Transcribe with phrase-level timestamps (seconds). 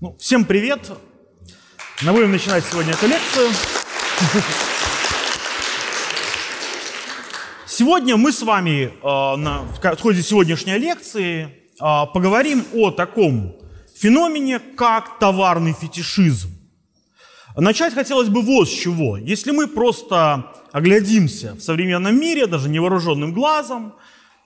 [0.00, 0.92] Ну, всем привет!
[2.02, 3.48] Мы будем начинать сегодня эту лекцию.
[7.66, 13.56] Сегодня мы с вами э, на, в ходе сегодняшней лекции э, поговорим о таком
[13.96, 16.50] феномене, как товарный фетишизм.
[17.56, 19.16] Начать хотелось бы вот с чего.
[19.16, 23.96] Если мы просто оглядимся в современном мире, даже невооруженным глазом,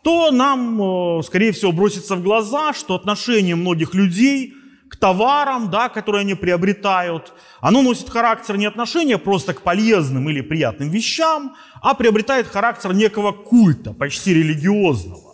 [0.03, 4.55] то нам, э, скорее всего, бросится в глаза, что отношение многих людей
[4.93, 7.33] к товарам, да, которые они приобретают,
[7.63, 13.33] оно носит характер не отношения просто к полезным или приятным вещам, а приобретает характер некого
[13.33, 15.33] культа, почти религиозного.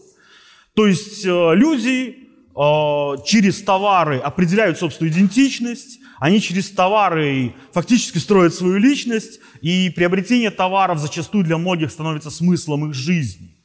[0.75, 8.55] То есть э, люди э, через товары определяют собственную идентичность, они через товары фактически строят
[8.55, 13.58] свою личность, и приобретение товаров зачастую для многих становится смыслом их жизни.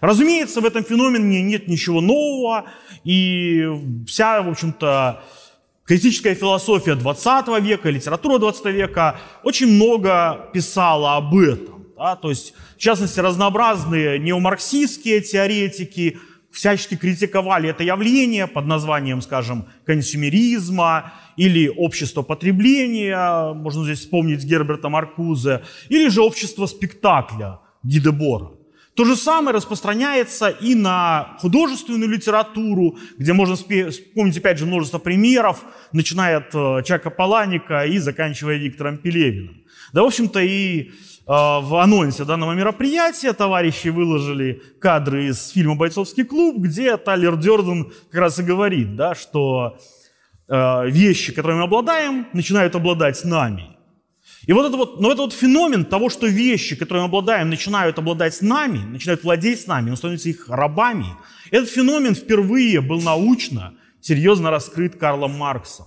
[0.00, 2.66] Разумеется, в этом феномене нет ничего нового,
[3.04, 3.66] и
[4.06, 5.22] вся, в общем-то,
[5.86, 11.86] критическая философия 20 века, литература 20 века очень много писала об этом.
[11.96, 12.16] Да?
[12.16, 16.18] То есть, в частности, разнообразные неомарксистские теоретики
[16.50, 24.88] всячески критиковали это явление под названием, скажем, консюмеризма или общество потребления, можно здесь вспомнить Герберта
[24.88, 28.55] Маркузе, или же общество спектакля Ги Дебора.
[28.96, 35.62] То же самое распространяется и на художественную литературу, где можно вспомнить, опять же, множество примеров,
[35.92, 39.62] начиная от э, Чака Паланика и заканчивая Виктором Пелевиным.
[39.92, 40.90] Да, в общем-то, и э,
[41.26, 48.20] в анонсе данного мероприятия товарищи выложили кадры из фильма «Бойцовский клуб», где Тайлер Дёрден как
[48.22, 49.76] раз и говорит, да, что
[50.48, 53.75] э, вещи, которыми мы обладаем, начинают обладать нами.
[54.46, 57.98] И вот это вот, но это вот феномен того, что вещи, которые мы обладаем, начинают
[57.98, 61.06] обладать с нами, начинают владеть с нами, мы становимся их рабами.
[61.50, 65.86] Этот феномен впервые был научно, серьезно раскрыт Карлом Марксом.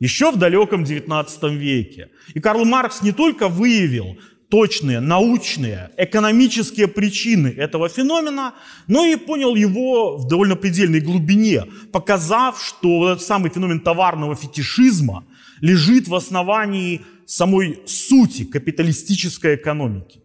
[0.00, 2.10] Еще в далеком XIX веке.
[2.34, 4.18] И Карл Маркс не только выявил
[4.50, 8.54] точные научные, экономические причины этого феномена,
[8.88, 14.34] но и понял его в довольно предельной глубине, показав, что вот этот самый феномен товарного
[14.34, 15.24] фетишизма
[15.60, 20.22] лежит в основании самой сути капиталистической экономики.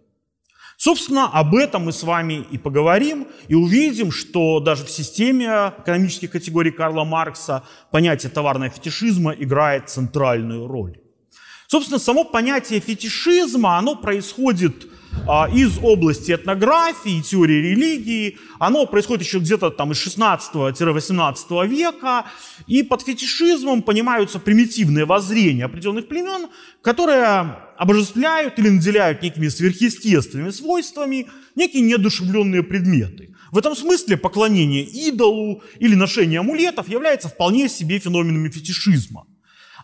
[0.77, 6.31] Собственно, об этом мы с вами и поговорим, и увидим, что даже в системе экономических
[6.31, 10.97] категорий Карла Маркса понятие товарного фетишизма играет центральную роль.
[11.67, 14.87] Собственно, само понятие фетишизма, оно происходит
[15.53, 18.37] из области этнографии, теории религии.
[18.59, 22.25] Оно происходит еще где-то там из 16-18 века.
[22.67, 26.49] И под фетишизмом понимаются примитивные воззрения определенных племен,
[26.81, 33.35] которые обожествляют или наделяют некими сверхъестественными свойствами некие неодушевленные предметы.
[33.51, 39.25] В этом смысле поклонение идолу или ношение амулетов является вполне себе феноменами фетишизма.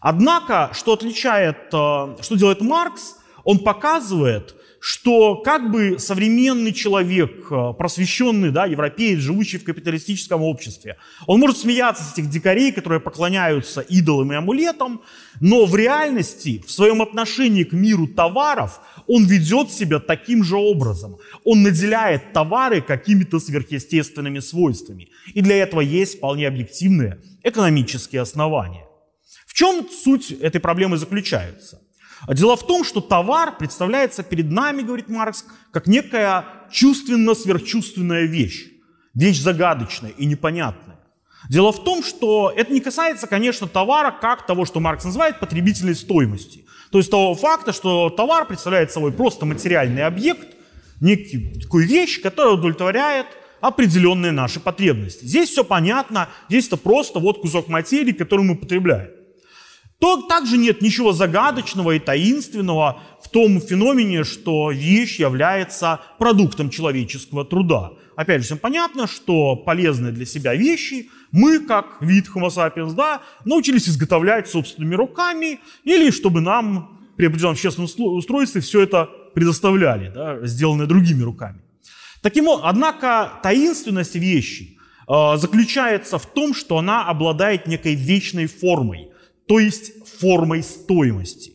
[0.02, 4.56] Однако, что отличает, э, что делает Маркс, он показывает,
[4.88, 11.58] что как бы современный человек, э, просвещенный, да, европеец, живущий в капиталистическом обществе, он может
[11.58, 15.02] смеяться с этих дикарей, которые поклоняются идолам и амулетам,
[15.42, 21.18] но в реальности, в своем отношении к миру товаров, он ведет себя таким же образом.
[21.44, 25.10] Он наделяет товары какими-то сверхъестественными свойствами.
[25.34, 28.86] И для этого есть вполне объективные экономические основания.
[29.48, 31.82] В чем суть этой проблемы заключается?
[32.28, 38.68] А дело в том, что товар представляется перед нами, говорит Маркс, как некая чувственно-сверхчувственная вещь.
[39.14, 41.00] Вещь загадочная и непонятная.
[41.50, 45.96] Дело в том, что это не касается, конечно, товара как того, что Маркс называет потребительной
[45.96, 46.66] стоимости.
[46.92, 50.48] То есть того факта, что товар представляет собой просто материальный объект,
[51.02, 53.28] некий такую вещь, которая удовлетворяет
[53.62, 55.26] определенные наши потребности.
[55.26, 59.10] Здесь все понятно, здесь это просто вот кусок материи, который мы потребляем
[60.00, 67.46] то также нет ничего загадочного и таинственного в том феномене, что вещь является продуктом человеческого
[67.46, 67.94] труда.
[68.16, 73.22] Опять же, всем понятно, что полезные для себя вещи мы, как вид Homo sapiens, да,
[73.46, 80.46] научились изготовлять собственными руками, или чтобы нам при определенном общественном устройстве все это предоставляли, да,
[80.46, 81.62] сделанное другими руками.
[82.22, 84.78] Таким, однако таинственность вещи
[85.08, 89.10] э, заключается в том, что она обладает некой вечной формой–
[89.48, 91.54] то есть формой стоимости.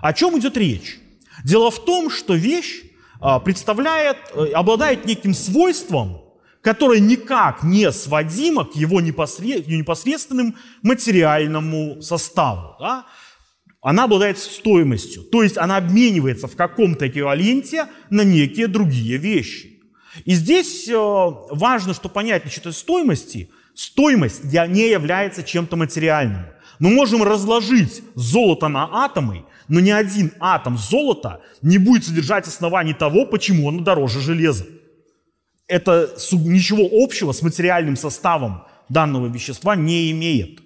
[0.00, 0.98] О чем идет речь?
[1.44, 2.82] Дело в том, что вещь
[3.20, 6.22] а, представляет, э, обладает неким свойством,
[6.62, 12.76] которое никак не сводимо к его непосредственным материальному составу.
[12.80, 13.06] Да?
[13.80, 19.80] Она обладает стоимостью, то есть она обменивается в каком-то эквиваленте на некие другие вещи.
[20.24, 26.46] И здесь э, важно, что понять насчет стоимости, стоимость не является чем-то материальным.
[26.78, 32.94] Мы можем разложить золото на атомы, но ни один атом золота не будет содержать оснований
[32.94, 34.66] того, почему оно дороже железа.
[35.66, 40.60] Это ничего общего с материальным составом данного вещества не имеет.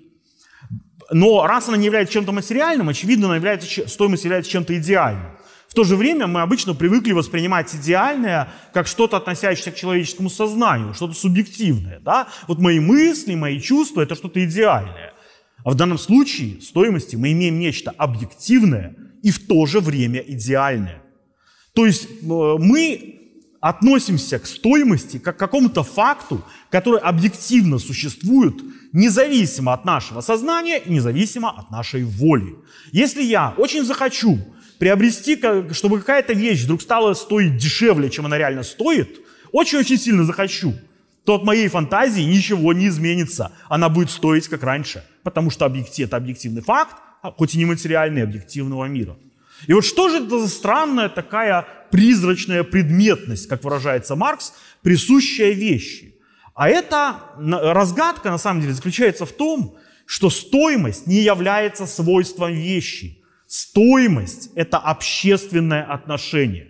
[1.10, 5.32] Но раз она не является чем-то материальным, очевидно, она является, стоимость является чем-то идеальным.
[5.68, 10.92] В то же время мы обычно привыкли воспринимать идеальное как что-то, относящееся к человеческому сознанию,
[10.92, 11.98] что-то субъективное.
[12.00, 12.28] Да?
[12.46, 15.11] Вот мои мысли, мои чувства– это что-то идеальное.
[15.64, 21.02] А в данном случае стоимости мы имеем нечто объективное и в то же время идеальное.
[21.74, 23.20] То есть э, мы
[23.60, 28.56] относимся к стоимости как к какому-то факту, который объективно существует,
[28.92, 32.56] независимо от нашего сознания независимо от нашей воли.
[32.90, 34.38] Если я очень захочу
[34.80, 35.40] приобрести,
[35.72, 39.20] чтобы какая-то вещь вдруг стала стоить дешевле, чем она реально стоит,
[39.52, 40.74] очень-очень сильно захочу,
[41.24, 43.52] то от моей фантазии ничего не изменится.
[43.68, 48.22] Она будет стоить как раньше, потому что объектив, это объективный факт, а хоть и нематериальный
[48.22, 49.16] объективного мира.
[49.66, 54.52] И вот что же это за странная такая призрачная предметность, как выражается Маркс,
[54.82, 56.16] присущая вещи?
[56.54, 63.22] А эта разгадка на самом деле заключается в том, что стоимость не является свойством вещи.
[63.46, 66.68] Стоимость– это общественное отношение.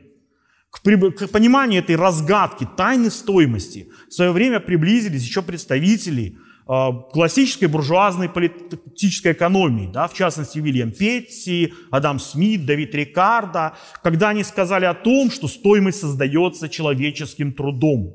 [0.70, 8.28] К, к пониманию этой разгадки, тайны стоимости в свое время приблизились еще представители классической буржуазной
[8.28, 14.94] политической экономии, да, в частности Уильям Петти, Адам Смит, Давид Рикардо, когда они сказали о
[14.94, 18.14] том, что стоимость создается человеческим трудом.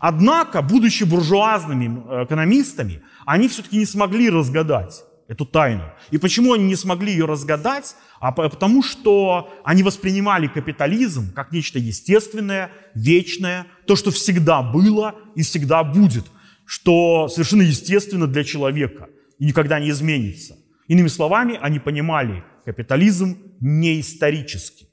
[0.00, 5.84] Однако, будучи буржуазными э, экономистами, они все-таки не смогли разгадать эту тайну.
[6.10, 7.96] И почему они не смогли ее разгадать?
[8.20, 15.42] А потому что они воспринимали капитализм как нечто естественное, вечное, то, что всегда было и
[15.42, 16.24] всегда будет,
[16.66, 19.08] что совершенно естественно для человека
[19.38, 20.56] и никогда не изменится.
[20.88, 24.88] Иными словами, они понимали, капитализм не исторический.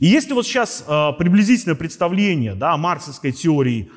[0.00, 3.90] И если вот сейчас э, приблизительное представление да, марксовской теории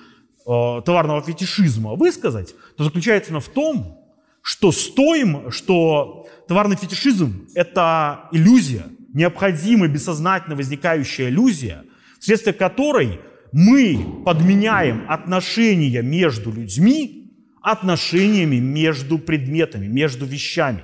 [0.45, 3.99] э, товарного фетишизма высказать, то заключается оно в том,
[4.41, 11.83] что стоим, что товарный фетишизм– это иллюзия, необходимая, бессознательно возникающая иллюзия,
[12.19, 13.19] вследствие которой
[13.51, 17.19] мы подменяем отношения между людьми
[17.61, 20.83] отношениями между предметами, между вещами.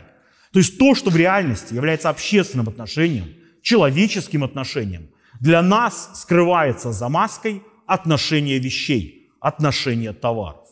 [0.51, 5.09] То есть то, что в реальности является общественным отношением, человеческим отношением,
[5.39, 10.65] для нас скрывается за маской отношения вещей, отношения товаров.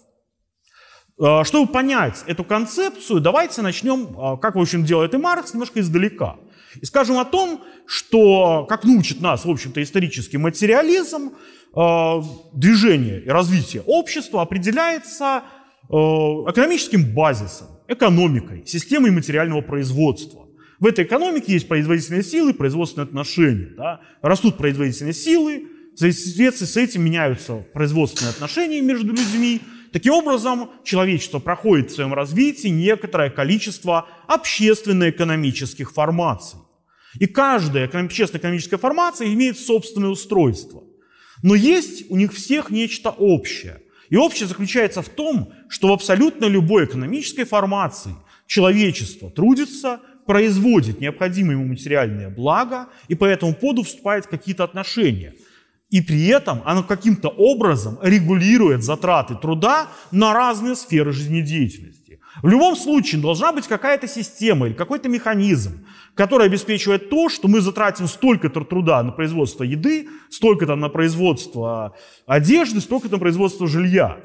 [1.20, 5.80] Э, чтобы понять эту концепцию, давайте начнем, э, как, в общем, делает и Маркс, немножко
[5.82, 6.38] издалека.
[6.82, 11.34] И скажем о том, что, как научит нас, в общем-то, исторический материализм,
[11.76, 12.22] э,
[12.54, 15.44] движение и развитие общества определяется
[15.90, 20.48] экономическим базисом, экономикой, системой материального производства.
[20.80, 23.74] В этой экономике есть производительные силы, производственные отношения.
[23.76, 24.00] Да?
[24.22, 29.62] Растут производительные силы, в соответствии с этим меняются производственные отношения между людьми,
[29.94, 36.58] Таким образом, человечество проходит в своем развитии некоторое количество общественно-экономических формаций.
[37.20, 40.84] И каждая общественно-экономическая формация имеет собственное устройство.
[41.44, 43.82] Но есть у них всех нечто общее.
[44.10, 48.16] И общее заключается в том, что в абсолютно любой экономической формации
[48.48, 55.36] человечество трудится, производит необходимые ему материальные блага, и по этому поводу вступают какие-то отношения–
[55.94, 62.03] и при этом оно каким-то образом регулирует затраты труда на разные сферы жизнедеятельности.
[62.42, 65.86] В любом случае должна быть какая-то система или какой-то механизм,
[66.16, 72.82] который обеспечивает то, что мы затратим столько-то труда на производство еды, столько-то на производство одежды,
[72.82, 74.18] столько-то на производство жилья.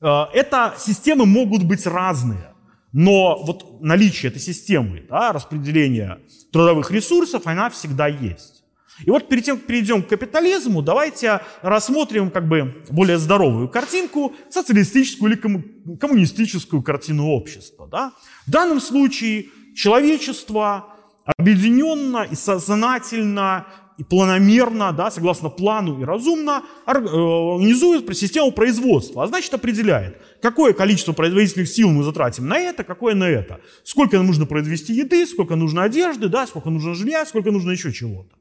[0.00, 2.54] Э, это системы могут быть разные,
[2.92, 6.18] но вот наличие этой системы, да, распределения
[6.52, 8.57] трудовых ресурсов, она всегда есть.
[9.04, 14.34] И вот перед тем, как перейдем к капитализму, давайте рассмотрим как бы более здоровую картинку,
[14.50, 17.88] социалистическую или коммунистическую картину общества.
[17.90, 18.12] Да?
[18.46, 20.94] В данном случае человечество
[21.36, 23.66] объединенно и сознательно
[23.98, 30.72] и планомерно, да, согласно плану и разумно, э, организует систему производства, а значит определяет, какое
[30.72, 33.60] количество производительных сил мы затратим на это, какое на это.
[33.82, 38.36] Сколько нужно произвести еды, сколько нужно одежды, да, сколько нужно жилья, сколько нужно еще чего-то.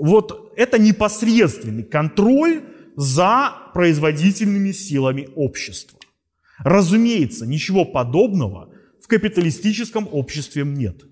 [0.00, 2.62] Вот это непосредственный контроль
[2.96, 5.98] за производительными силами общества.
[6.58, 8.70] Разумеется, ничего подобного
[9.02, 11.02] в капиталистическом обществе нет.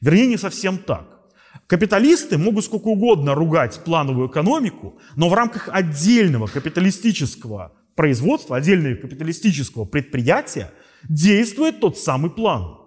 [0.00, 1.18] Вернее, не совсем так.
[1.66, 9.84] Капиталисты могут сколько угодно ругать плановую экономику, но в рамках отдельного капиталистического производства, отдельного капиталистического
[9.84, 10.72] предприятия
[11.08, 12.78] действует тот самый план.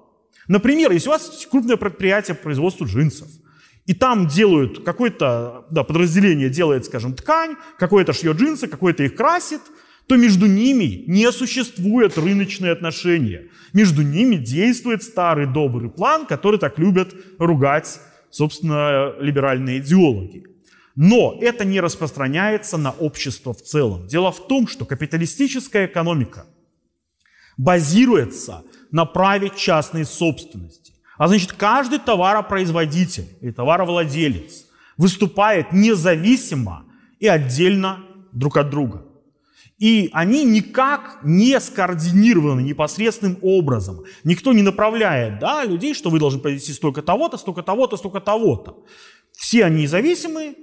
[0.47, 3.27] Например, если у вас крупное предприятие по производству джинсов,
[3.85, 9.61] и там делают какое-то да, подразделение делает, скажем, ткань, какое-то шьет джинсы, какое-то их красит,
[10.07, 13.47] то между ними не существует рыночные отношения.
[13.73, 20.45] Между ними действует старый добрый план, который так любят ругать, собственно, либеральные идеологи.
[20.95, 24.07] Но это не распространяется на общество в целом.
[24.07, 26.45] Дело в том, что капиталистическая экономика
[27.57, 30.80] базируется на праве частной собственности.
[31.21, 34.65] А значит, каждый товаропроизводитель или товаровладелец
[34.97, 36.85] выступает независимо
[37.19, 37.99] и отдельно
[38.31, 39.05] друг от друга.
[39.77, 44.03] И они никак не скоординированы непосредственным образом.
[44.23, 48.83] Никто не направляет да, людей, что вы должны произвести столько того-то, столько того-то, столько того-то.
[49.31, 50.55] Все они независимые,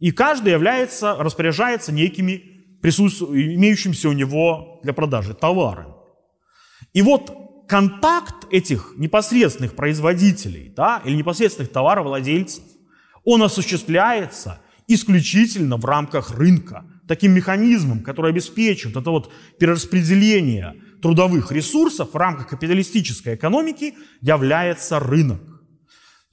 [0.00, 2.42] и каждый является, распоряжается некими
[2.82, 5.94] имеющимися у него для продажи товарами.
[6.94, 12.64] И вот контакт этих непосредственных производителей да, или непосредственных товаровладельцев,
[13.24, 14.58] он осуществляется
[14.88, 22.48] исключительно в рамках рынка, таким механизмом, который обеспечивает это вот перераспределение трудовых ресурсов в рамках
[22.48, 25.40] капиталистической экономики, является рынок.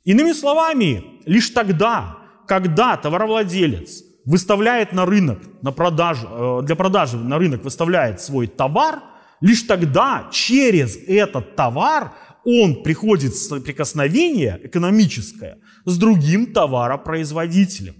[0.06, 2.17] Иными словами, лишь тогда,
[2.48, 9.03] когда товаровладелец выставляет на рынок, на продажу, э, для продажи на рынок выставляет свой товар–
[9.41, 12.13] Лишь тогда через этот товар
[12.44, 17.96] он приходит в соприкосновение экономическое с другим товаропроизводителем.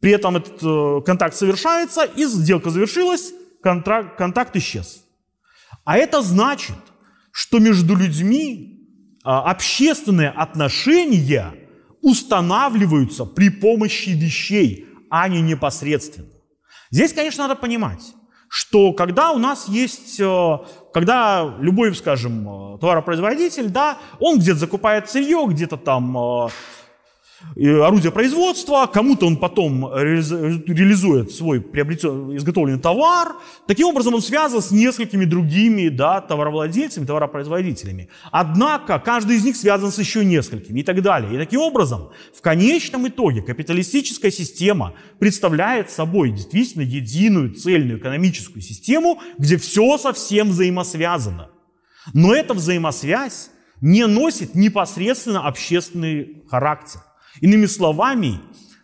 [0.00, 5.04] При этом этот э, контакт совершается, и сделка завершилась, контракт, контакт исчез.
[5.84, 6.76] А это значит,
[7.30, 8.88] что между людьми
[9.24, 11.54] э, общественные отношения
[12.02, 16.28] устанавливаются при помощи вещей, а не непосредственно.
[16.90, 18.02] Здесь, конечно, надо понимать,
[18.48, 20.58] что когда у нас есть, э,
[20.92, 26.48] когда любой, скажем, э, товаропроизводитель, да, он где-то закупает сырье, где-то там э,
[27.54, 33.36] орудие производства, кому-то он потом реализует свой приобретен, изготовленный товар.
[33.66, 38.08] Таким образом, он связан с несколькими другими да, товаровладельцами, товаропроизводителями.
[38.30, 41.34] Однако, каждый из них связан с еще несколькими и так далее.
[41.34, 49.20] И таким образом, в конечном итоге, капиталистическая система представляет собой действительно единую цельную экономическую систему,
[49.38, 51.50] где все совсем взаимосвязано.
[52.12, 53.50] Но эта взаимосвязь
[53.80, 57.00] не носит непосредственно общественный характер.
[57.40, 58.40] Иными словами,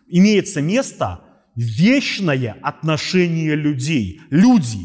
[0.07, 1.21] имеется место
[1.55, 4.21] вечное отношение людей.
[4.29, 4.79] Люди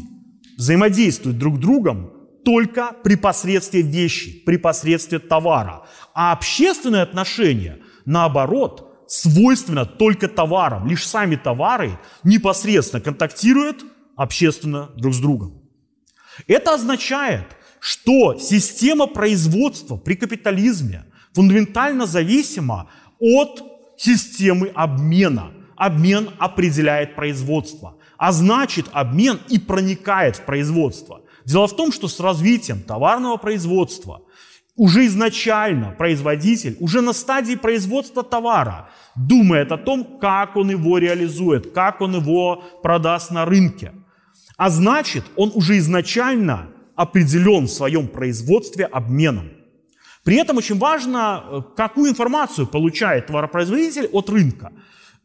[0.57, 2.11] взаимодействуют друг с другом
[2.43, 5.85] только при посредстве вещи, при посредстве товара.
[6.13, 10.87] А общественные отношения, наоборот, свойственно только товарам.
[10.87, 13.83] Лишь сами товары непосредственно контактируют
[14.15, 15.61] общественно друг с другом.
[16.47, 17.45] Это означает,
[17.79, 23.63] что система производства при капитализме фундаментально зависима от
[23.97, 25.51] системы обмена.
[25.75, 31.21] Обмен определяет производство, а значит обмен и проникает в производство.
[31.45, 34.21] Дело в том, что с развитием товарного производства
[34.75, 41.73] уже изначально производитель, уже на стадии производства товара, думает о том, как он его реализует,
[41.73, 43.93] как он его продаст на рынке.
[44.55, 49.51] А значит, он уже изначально определен в своем производстве обменом.
[50.23, 54.71] При этом очень важно, э, какую информацию получает товаропроизводитель от рынка.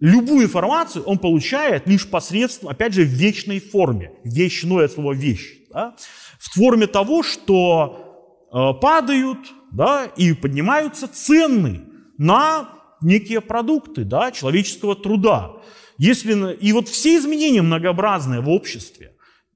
[0.01, 4.13] Любую информацию он получает лишь посредством, опять же, в вечной форме.
[4.25, 5.59] Вечное слово «вещь».
[5.73, 5.95] Да?
[6.39, 9.39] В форме того, что э, падают
[9.73, 11.83] да, и поднимаются цены
[12.19, 12.69] на
[13.01, 15.53] некие продукты да, человеческого труда.
[15.99, 19.13] Если, и вот все изменения многообразные в обществе,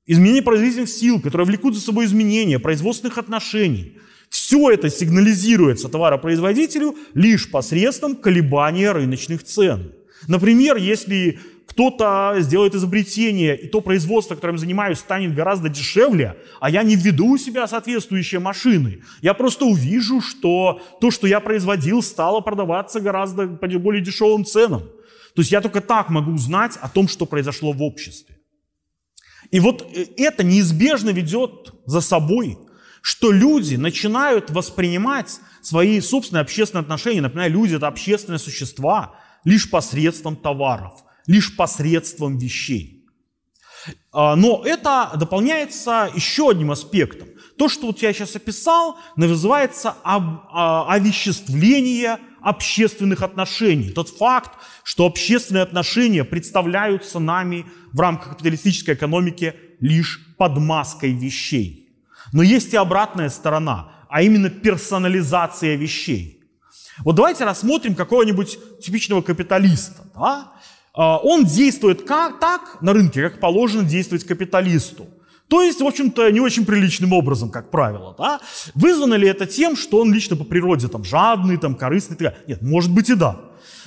[0.06, 3.98] изменения производительных сил, которые влекут за собой изменения производственных отношений–
[4.30, 9.92] все это сигнализируется товаропроизводителю лишь посредством колебания рыночных цен.
[10.26, 16.82] Например, если кто-то сделает изобретение, и то производство, которым занимаюсь, станет гораздо дешевле, а я
[16.82, 19.02] не введу у себя соответствующие машины.
[19.22, 24.80] Я просто увижу, что то, что я производил, стало продаваться гораздо по более дешевым ценам.
[25.34, 28.38] То есть я только так могу узнать о том, что произошло в обществе.
[29.52, 32.58] И вот э, это неизбежно ведет за собой
[33.02, 39.14] что люди начинают воспринимать свои собственные общественные отношения, например, люди это общественные существа,
[39.44, 43.06] лишь посредством товаров, лишь посредством вещей.
[44.12, 47.28] А, но это дополняется еще одним аспектом.
[47.56, 53.90] То, что вот я сейчас описал, называется а, овеществление общественных отношений.
[53.90, 54.52] Тот факт,
[54.84, 61.87] что общественные отношения представляются нами в рамках капиталистической экономики лишь под маской вещей.
[62.32, 63.92] Но есть и обратная сторона.
[64.08, 66.42] а именно персонализация вещей.
[67.04, 70.02] Вот давайте рассмотрим какого-нибудь типичного капиталиста.
[70.14, 70.52] Да?
[70.94, 75.06] А, он действует как, так на рынке, как положено действовать капиталисту.
[75.48, 78.14] То есть, в общем-то, не очень приличным образом, как правило.
[78.18, 78.40] Да?
[78.74, 82.16] Вызвано ли это тем, что он лично по природе там, жадный, там, корыстный?
[82.46, 83.40] Нет, может быть и да.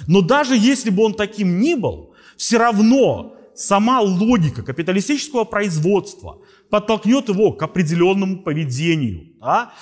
[0.07, 6.37] Но даже если бы он таким ни был, все равно сама логика капиталистического производства
[6.71, 9.33] подтолкнет его к определенному поведению.
[9.39, 9.73] Да?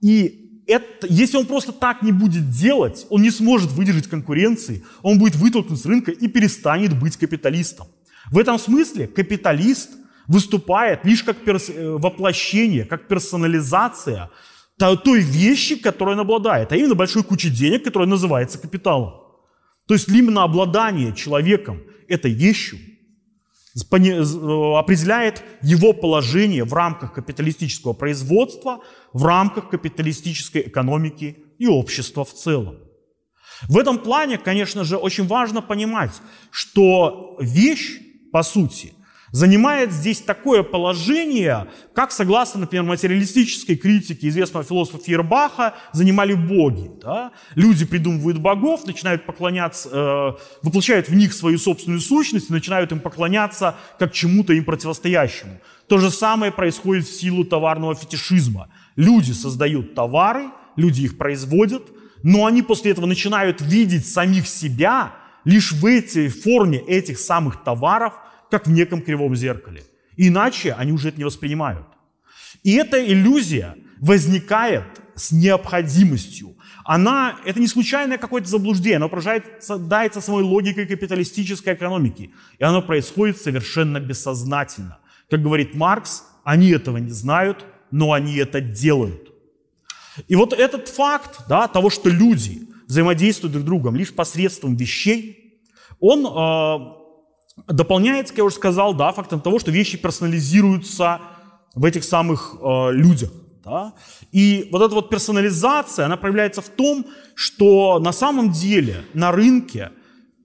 [0.00, 5.18] И это, если он просто так не будет делать, он не сможет выдержать конкуренции, он
[5.18, 7.86] будет вытолкнут с рынка и перестанет быть капиталистом.
[8.30, 9.90] В этом смысле капиталист
[10.26, 14.30] выступает лишь как перс- э, воплощение, как персонализация
[15.04, 19.12] той вещи, которой он обладает, а именно большой кучей денег, которая называется капиталом.
[19.86, 22.78] То есть именно обладание человеком этой вещью
[23.74, 28.80] определяет его положение в рамках капиталистического производства,
[29.12, 32.78] в рамках капиталистической экономики и общества в целом.
[33.68, 36.12] В этом плане, конечно же, очень важно понимать,
[36.50, 38.00] что вещь,
[38.32, 38.94] по сути,
[39.32, 46.90] занимает здесь такое положение, как, согласно, например, материалистической критике известного философа Фейербаха, занимали боги.
[47.00, 47.32] Да?
[47.54, 50.32] Люди придумывают богов, начинают поклоняться, э,
[50.62, 55.60] воплощают в них свою собственную сущность, начинают им поклоняться как чему-то им противостоящему.
[55.86, 58.68] То же самое происходит в силу товарного фетишизма.
[58.96, 61.82] Люди создают товары, люди их производят,
[62.22, 68.14] но они после этого начинают видеть самих себя лишь в этой форме этих самых товаров–
[68.50, 69.84] как в неком кривом зеркале.
[70.16, 71.86] Иначе они уже это не воспринимают.
[72.62, 76.56] И эта иллюзия возникает с необходимостью.
[76.84, 82.32] Она, это не случайное какое-то заблуждение, оно порождается самой логикой капиталистической экономики.
[82.58, 84.98] И оно происходит совершенно бессознательно.
[85.28, 89.30] Как говорит Маркс, они этого не знают, но они это делают.
[90.26, 95.60] И вот этот факт да, того, что люди взаимодействуют друг с другом лишь посредством вещей,
[96.00, 96.99] он э,
[97.66, 101.20] дополняется, как я уже сказал, да, фактом того, что вещи персонализируются
[101.74, 103.30] в этих самых э, людях.
[103.64, 103.92] Да?
[104.32, 109.90] И вот эта вот персонализация, она проявляется в том, что на самом деле на рынке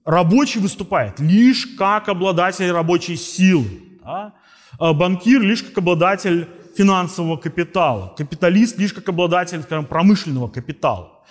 [0.04, 3.66] рабочий выступает лишь как обладатель рабочей силы,
[4.04, 4.34] да?
[4.78, 11.24] а банкир лишь как обладатель финансового капитала, капиталист лишь как обладатель скажем, промышленного капитала.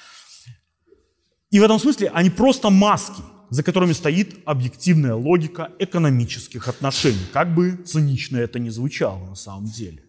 [1.51, 7.53] И в этом смысле они просто маски– за которыми стоит объективная логика экономических отношений, как
[7.53, 10.03] бы цинично это ни звучало на самом деле.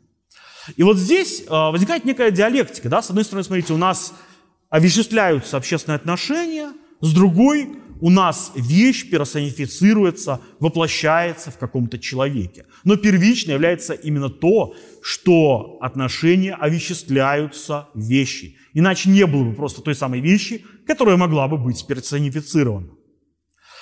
[0.77, 2.89] И вот здесь э, возникает некая диалектика.
[2.89, 3.03] Да?
[3.03, 4.13] С одной стороны, смотрите, у нас
[4.69, 12.67] овеществляются общественные отношения, с другой у нас вещь персонифицируется, воплощается в каком-то человеке.
[12.85, 18.57] Но первично является именно то, что отношения овеществляются вещи.
[18.75, 22.89] Иначе не было бы просто той самой вещи, которая могла бы быть персонифицирована.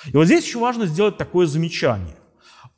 [0.07, 2.15] И вот здесь еще важно сделать такое замечание.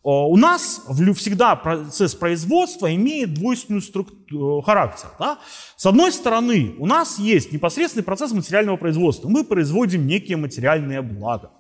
[0.10, 0.84] У нас
[1.18, 5.10] всегда процесс производства имеет двойственный структуру, э, характер.
[5.20, 5.38] Да?
[5.76, 9.28] С одной стороны, у нас есть непосредственный процесс материального производства.
[9.28, 11.52] Мы производим некие материальные блага.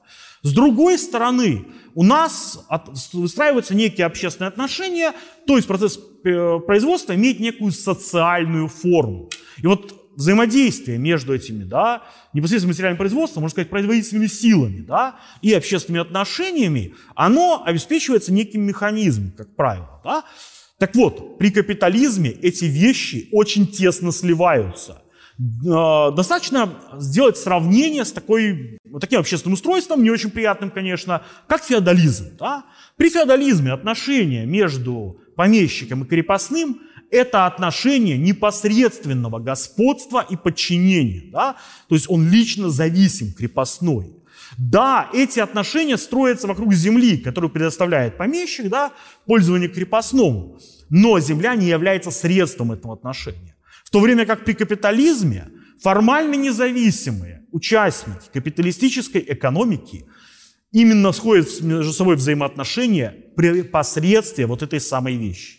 [0.43, 2.65] С другой стороны, у нас
[3.11, 5.13] выстраиваются некие общественные отношения,
[5.45, 9.29] то есть процесс э, производства имеет некую социальную форму.
[9.61, 12.03] И вот взаимодействие между этими, да,
[12.33, 19.31] непосредственно материальным производством, можно сказать, производительными силами, да, и общественными отношениями, оно обеспечивается неким механизмом,
[19.31, 20.23] как правило, да.
[20.79, 25.03] Так вот, при капитализме эти вещи очень тесно сливаются.
[25.69, 31.63] А, достаточно сделать сравнение с такой, вот таким общественным устройством, не очень приятным, конечно, как
[31.63, 32.37] феодализм.
[32.39, 32.65] Да?
[32.95, 41.31] При феодализме отношения между помещиком и крепостным это отношение непосредственного господства и подчинения.
[41.31, 41.55] Да?
[41.87, 44.13] То есть он лично зависим, крепостной.
[44.57, 48.93] Да, эти отношения строятся вокруг земли, которую предоставляет помещик, да,
[49.25, 50.59] пользование крепостному.
[50.89, 53.55] Но земля не является средством этого отношения.
[53.83, 55.49] В то время как при капитализме
[55.81, 60.05] формально независимые участники капиталистической экономики
[60.71, 65.56] именно сходят между собой взаимоотношения при посредстве вот этой самой вещи.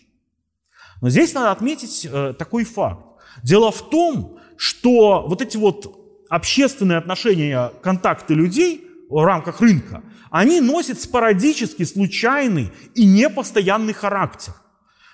[1.01, 3.05] Но здесь надо отметить э, такой факт.
[3.43, 5.95] Дело в том, что вот эти вот
[6.29, 14.53] общественные отношения, контакты людей в рамках рынка, они носят спорадический, случайный и непостоянный характер.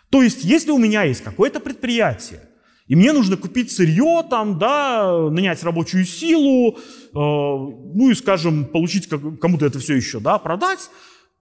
[0.10, 2.42] То есть, если у меня есть какое-то предприятие,
[2.88, 6.78] и мне нужно купить сырье, там, да, нанять рабочую силу, э,
[7.14, 10.90] ну и, скажем, получить кому-то это все еще, да, продать,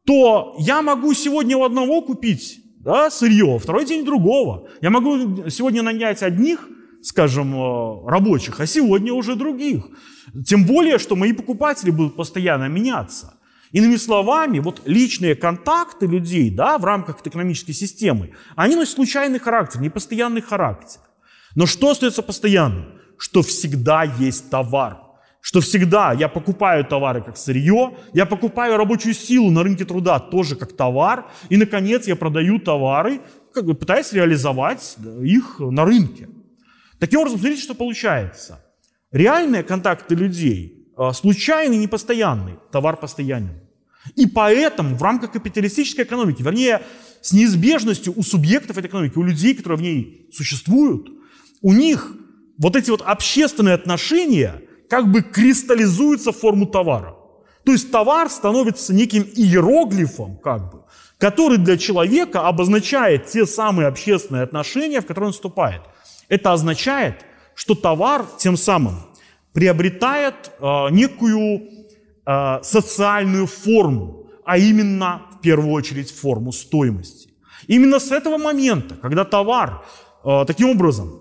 [0.07, 4.69] то я могу сегодня у одного купить да, сырье, второй день другого.
[4.81, 6.69] Я могу сегодня нанять одних
[7.05, 9.85] скажем, э, рабочих, а сегодня уже других.
[10.47, 13.35] Тем более, что мои покупатели будут постоянно меняться.
[13.73, 19.81] Иными словами, вот личные контакты людей да, в рамках экономической системы, они носят случайный характер,
[19.81, 21.01] непостоянный характер.
[21.55, 22.87] Но что остается постоянным?
[23.19, 25.04] Что всегда есть товар.
[25.47, 30.57] Что всегда я покупаю товары как сырье, я покупаю рабочую силу на рынке труда тоже
[30.57, 33.21] как товар, и, наконец, я продаю товары,
[33.53, 36.31] как бы пытаясь реализовать их на рынке.
[36.99, 38.65] Таким образом, смотрите, что получается.
[39.13, 43.61] Реальные контакты людей а, случайный, непостоянный, товар постоянен.
[44.17, 46.81] И поэтому в рамках капиталистической экономики, вернее,
[47.21, 51.11] с неизбежностью у субъектов этой экономики, у людей, которые в ней существуют,
[51.61, 52.17] у них
[52.57, 54.63] вот эти вот общественные отношения
[54.95, 57.17] как бы кристаллизуются в форму товара.
[57.65, 60.83] То есть товар становится неким иероглифом, как бы,
[61.19, 65.81] который для человека обозначает те самые общественные отношения, в которые он вступает.
[66.29, 67.25] Это означает,
[67.57, 68.95] что товар тем самым
[69.53, 71.63] приобретает э, некую
[72.25, 77.31] э, социальную форму, а именно в первую очередь форму стоимости.
[77.67, 79.83] Именно с этого момента, когда товар
[80.25, 81.21] э, таким образом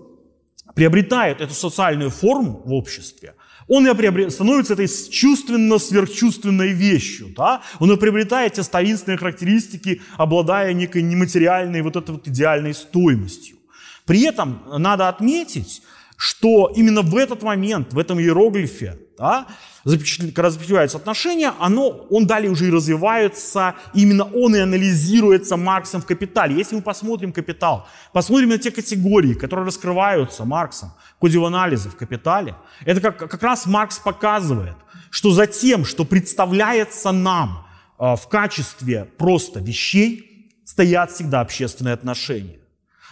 [0.76, 3.34] приобретает эту социальную форму в обществе,
[3.68, 3.86] он
[4.30, 7.32] становится этой чувственно-сверхчувственной вещью.
[7.36, 7.62] Да?
[7.78, 13.56] Он приобретает те таинственные характеристики, обладая некой нематериальной вот этой вот идеальной стоимостью.
[14.06, 15.82] При этом надо отметить,
[16.16, 19.46] что именно в этот момент, в этом иероглифе, да,
[19.84, 26.56] запечатляются отношения, оно, он далее уже и развивается, именно он и анализируется Марксом в «Капитале».
[26.56, 31.96] Если мы посмотрим «Капитал», посмотрим на те категории, которые раскрываются Марксом в ходе анализа в
[31.96, 34.76] «Капитале», это как, как раз Маркс показывает,
[35.10, 37.66] что за тем, что представляется нам
[37.98, 42.58] э, в качестве просто вещей, стоят всегда общественные отношения.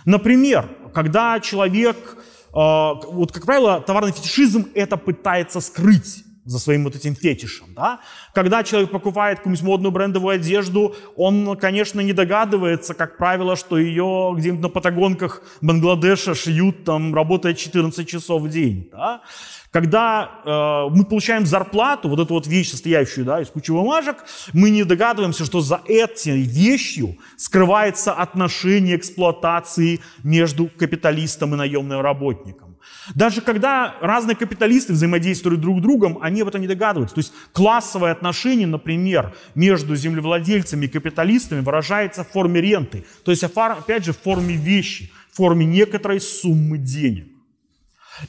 [0.06, 2.16] Например, когда человек
[2.52, 7.74] а, вот, как правило, товарный фетишизм это пытается скрыть за своим вот этим фетишем.
[7.74, 8.00] Да?
[8.34, 14.34] Когда человек покупает какую-нибудь модную брендовую одежду, он, конечно, не догадывается, как правило, что ее
[14.36, 18.88] где-нибудь на патагонках Бангладеша шьют, там, работая 14 часов в день.
[18.90, 19.22] Да?
[19.70, 24.16] Когда э, мы получаем зарплату, вот эту вот вещь, состоящую да, из кучи бумажек,
[24.52, 32.71] мы не догадываемся, что за этой вещью скрывается отношение эксплуатации между капиталистом и наемным работником.
[33.14, 37.14] Даже когда разные капиталисты взаимодействуют друг с другом, они об этом не догадываются.
[37.14, 43.04] То есть классовое отношение, например, между землевладельцами и капиталистами выражается в форме ренты.
[43.24, 47.31] То есть, опять же, в форме вещи, в форме некоторой суммы денег.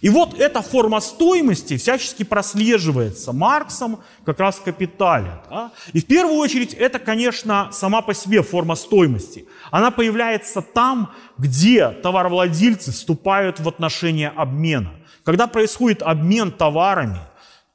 [0.02, 5.42] И вот эта форма стоимости всячески прослеживается Марксом как раз в «Капитале».
[5.50, 5.72] Да?
[5.92, 9.46] И в первую очередь это, конечно, сама по себе форма стоимости.
[9.72, 14.92] Она появляется там, где товаровладельцы вступают в отношения обмена.
[15.24, 17.20] Когда происходит обмен товарами,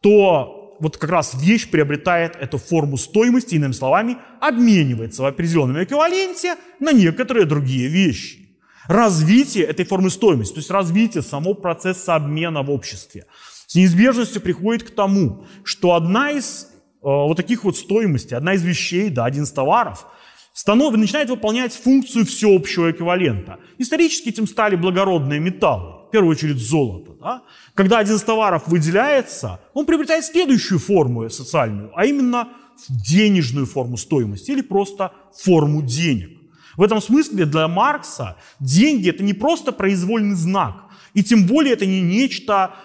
[0.00, 6.56] то вот как раз вещь приобретает эту форму стоимости, иными словами, обменивается в определенном эквиваленте
[6.78, 8.47] на некоторые другие вещи
[8.88, 13.26] развитие этой формы стоимости, то есть развитие самого процесса обмена в обществе,
[13.66, 16.70] с неизбежностью приходит к тому, что одна из э,
[17.02, 20.06] вот таких вот стоимостей, одна из вещей, да, один из товаров,
[20.54, 23.58] станов, начинает выполнять функцию всеобщего эквивалента.
[23.76, 27.12] Исторически этим стали благородные металлы, в первую очередь золото.
[27.20, 27.42] Да?
[27.74, 32.48] Когда один из товаров выделяется, он приобретает следующую форму социальную, а именно
[32.88, 36.37] денежную форму стоимости или просто форму денег.
[36.78, 41.84] В этом смысле для Маркса деньги это не просто произвольный знак, и тем более это
[41.86, 42.76] не нечто,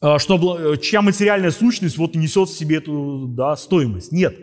[0.00, 4.12] э, что, чья материальная сущность вот несет в себе эту да, стоимость.
[4.12, 4.34] Нет.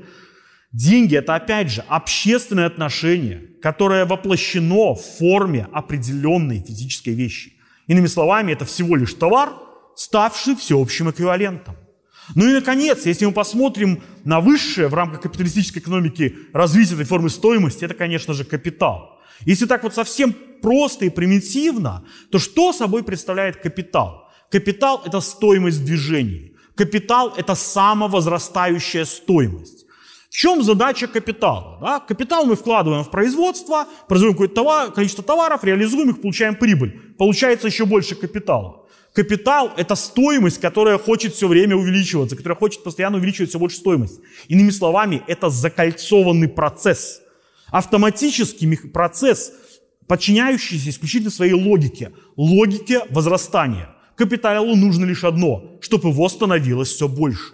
[0.72, 7.54] Деньги это опять же общественное отношение, которое воплощено в форме определенной физической вещи.
[7.88, 9.50] Иными словами, это всего лишь товар,
[9.96, 11.76] ставший всеобщим эквивалентом.
[12.36, 17.30] Ну и, наконец, если мы посмотрим на высшее в рамках капиталистической экономики развитие этой формы
[17.30, 19.20] стоимости, это, конечно же, капитал.
[19.46, 24.30] Если так вот совсем просто и примитивно, то что собой представляет капитал?
[24.52, 26.56] Капитал– это стоимость движений.
[26.76, 29.86] Капитал– это самовозрастающая стоимость.
[30.30, 31.80] В чем задача капитала?
[31.82, 32.00] Да?
[32.00, 37.00] Капитал мы вкладываем в производство, производим какое-то товар, количество товаров, реализуем их, получаем прибыль.
[37.18, 38.86] Получается еще больше капитала.
[39.14, 44.20] Капитал– это стоимость, которая хочет все время увеличиваться, которая хочет постоянно увеличивать все больше стоимость.
[44.48, 47.22] Иными словами, это закольцованный процесс,
[47.68, 49.52] автоматический процесс,
[50.08, 53.96] подчиняющийся исключительно своей логике, логике возрастания.
[54.16, 57.54] Капиталу нужно лишь одно, чтобы его становилось все больше.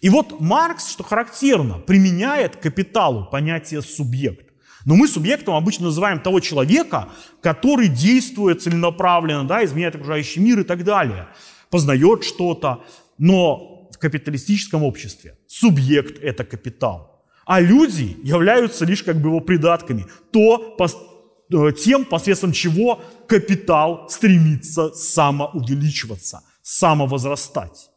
[0.00, 4.50] И вот Маркс, что характерно, применяет капиталу понятие субъект.
[4.84, 7.08] Но мы субъектом обычно называем того человека,
[7.40, 11.28] который действует целенаправленно, да, изменяет окружающий мир и так далее,
[11.70, 12.84] познает что-то.
[13.18, 17.24] Но в капиталистическом обществе субъект– это капитал.
[17.46, 20.06] А люди являются лишь как бы его придатками.
[20.32, 27.90] То, э, тем, посредством чего капитал стремится самоувеличиваться, самовозрастать.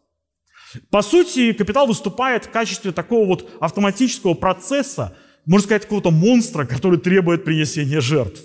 [0.89, 5.15] По сути, капитал выступает в качестве такого вот автоматического процесса,
[5.47, 8.41] можно сказать, какого-то монстра, который требует принесения жертв.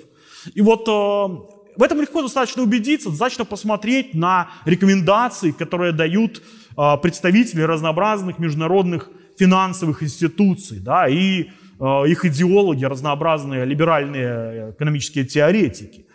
[0.54, 6.42] И вот э, в этом легко достаточно убедиться, достаточно посмотреть на рекомендации, которые дают
[6.76, 11.46] э, представители разнообразных международных финансовых институций, да, и
[11.80, 16.06] э, их идеологи, разнообразные либеральные экономические теоретики.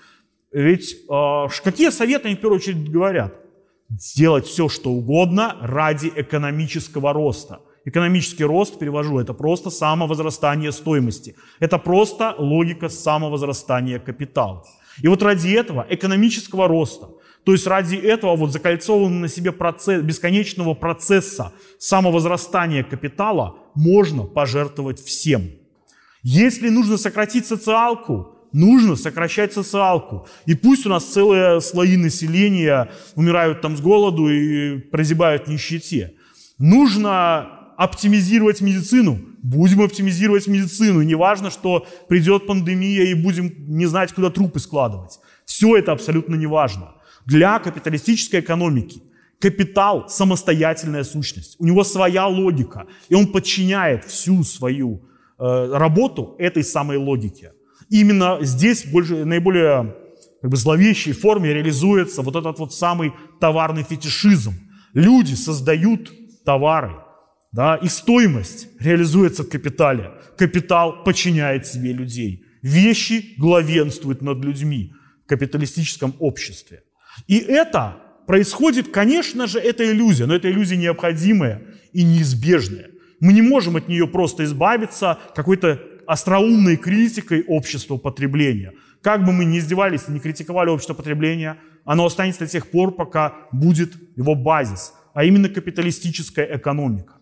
[0.52, 3.34] Ведь э, какие советы они в первую очередь говорят?
[3.90, 7.60] Сделать все, что угодно ради экономического роста.
[7.88, 11.36] Экономический рост, перевожу, это просто самовозрастание стоимости.
[11.62, 14.66] Это просто логика самовозрастания капитала.
[15.02, 17.08] И вот ради этого экономического роста,
[17.46, 25.00] то есть ради этого вот закольцованного на себе процесс, бесконечного процесса самовозрастания капитала можно пожертвовать
[25.00, 25.52] всем.
[26.24, 30.28] Если нужно сократить социалку, нужно сокращать социалку.
[30.46, 36.16] И пусть у нас целые слои населения умирают там с голоду и прозябают в нищете.
[36.58, 39.20] Нужно оптимизировать медицину.
[39.44, 41.04] Будем оптимизировать медицину.
[41.04, 45.20] Не важно, что придет пандемия и будем не знать, куда трупы складывать.
[45.46, 46.96] Все это абсолютно не важно.
[47.26, 49.02] Для капиталистической экономики
[49.40, 51.56] капитал– самостоятельная сущность.
[51.60, 52.88] У него своя логика.
[53.10, 57.54] И он подчиняет всю свою э, работу этой самой логике.
[57.90, 59.96] И именно здесь больше, наиболее
[60.42, 64.54] как бы, зловещей форме реализуется вот этот вот самый товарный фетишизм.
[64.94, 66.12] Люди создают
[66.44, 67.07] товары,
[67.52, 70.12] да, их стоимость реализуется в капитале.
[70.38, 72.44] Капитал подчиняет себе людей.
[72.62, 74.94] Вещи главенствуют над людьми
[75.26, 76.84] в капиталистическом обществе.
[77.28, 82.90] И это происходит, конечно же, это иллюзия, но это иллюзия необходимая и неизбежная.
[83.20, 88.74] Мы не можем от нее просто избавиться какой-то остроумной критикой общества потребления.
[89.02, 92.96] Как бы мы ни издевались и не критиковали общество потребления, оно останется до тех пор,
[92.96, 97.17] пока будет его базис, а именно капиталистическая экономика.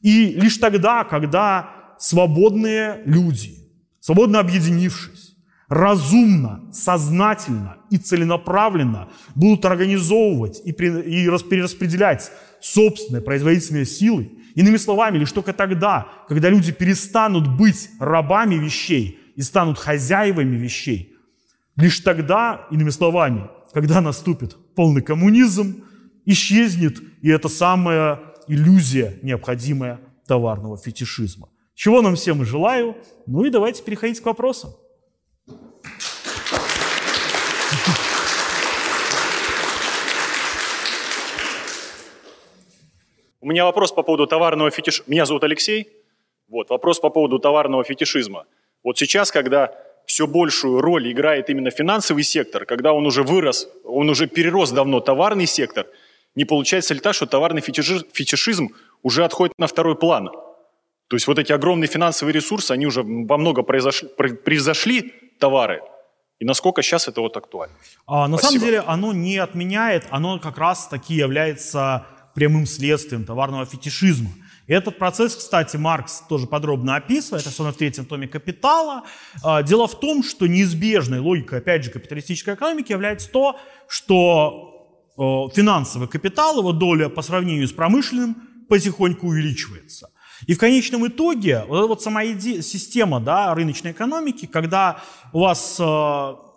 [0.00, 3.56] И лишь тогда, когда свободные люди,
[4.00, 5.36] свободно объединившись,
[5.68, 15.52] разумно, сознательно и целенаправленно будут организовывать и перераспределять собственные производительные силы, иными словами, лишь только
[15.52, 21.16] тогда, когда люди перестанут быть рабами вещей и станут хозяевами вещей,
[21.76, 25.82] лишь тогда, иными словами, когда наступит полный коммунизм,
[26.24, 31.48] исчезнет и это самое иллюзия, необходимая товарного фетишизма.
[31.74, 32.96] Чего нам всем и желаю.
[33.26, 34.70] Ну и давайте переходить к вопросам.
[43.40, 45.04] У меня вопрос по поводу товарного фетишизма.
[45.12, 45.88] Меня зовут Алексей.
[46.48, 48.46] Вот, вопрос по поводу товарного фетишизма.
[48.82, 49.74] Вот сейчас, когда
[50.06, 55.00] все большую роль играет именно финансовый сектор, когда он уже вырос, он уже перерос давно
[55.00, 55.86] товарный сектор–
[56.34, 58.68] не получается ли так, что товарный фетишизм
[59.02, 60.30] уже отходит на второй план?
[61.08, 65.82] То есть вот эти огромные финансовые ресурсы, они уже во много произошли, произошли товары,
[66.40, 67.74] и насколько сейчас это вот актуально?
[68.06, 73.64] А, на самом деле оно не отменяет, оно как раз таки является прямым следствием товарного
[73.64, 74.30] фетишизма.
[74.66, 79.04] И этот процесс, кстати, Маркс тоже подробно описывает, особенно в третьем томе «Капитала».
[79.42, 84.73] А, дело в том, что неизбежной логикой, опять же, капиталистической экономики является то, что
[85.16, 88.36] финансовый капитал, его доля по сравнению с промышленным
[88.68, 90.10] потихоньку увеличивается.
[90.46, 95.00] И в конечном итоге вот эта вот сама иде- система да, рыночной экономики, когда
[95.32, 95.84] у вас, э,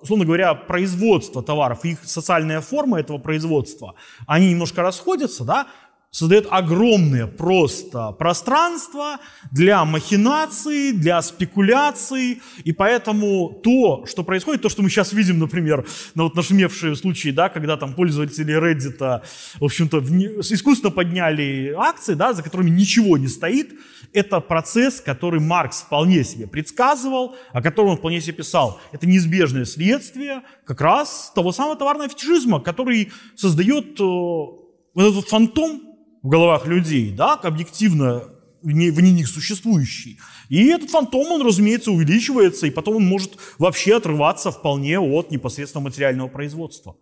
[0.02, 3.94] условно говоря, производство товаров и их социальная форма этого производства,
[4.26, 5.68] они немножко расходятся, да,
[6.12, 9.20] создает огромное просто пространство
[9.52, 15.86] для махинаций, для спекуляций, и поэтому то, что происходит, то, что мы сейчас видим, например,
[16.16, 19.22] на вот нашумевшие случаи, да, когда там пользователи Reddit,
[19.60, 23.74] в общем-то, искусственно подняли акции, да, за которыми ничего не стоит,
[24.14, 28.80] это процесс, который Маркс вполне себе предсказывал, о котором он вполне себе писал.
[28.92, 34.64] Это неизбежное следствие как раз того самого товарного фетишизма, который создает э, вот
[34.96, 35.87] этот фантом
[36.24, 38.24] в головах людей, да, объективно
[38.64, 40.20] вне, них существующий.
[40.50, 45.84] И этот фантом, он, разумеется, увеличивается, и потом он может вообще отрываться вполне от непосредственно
[45.84, 46.96] материального производства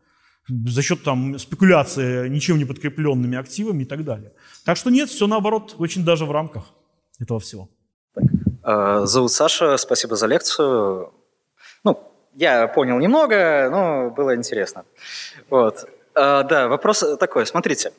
[0.47, 4.31] за счет там, спекуляции ничем не подкрепленными активами и так далее.
[4.63, 6.65] Так что нет, все наоборот, очень даже в рамках
[7.19, 7.67] этого всего.
[8.13, 8.25] Так,
[8.65, 11.13] Э, зовут Саша, спасибо за лекцию.
[11.83, 11.99] Ну,
[12.33, 14.85] я понял немного, но было интересно.
[15.49, 15.85] Вот.
[16.15, 17.91] Э, да, вопрос такой, смотрите.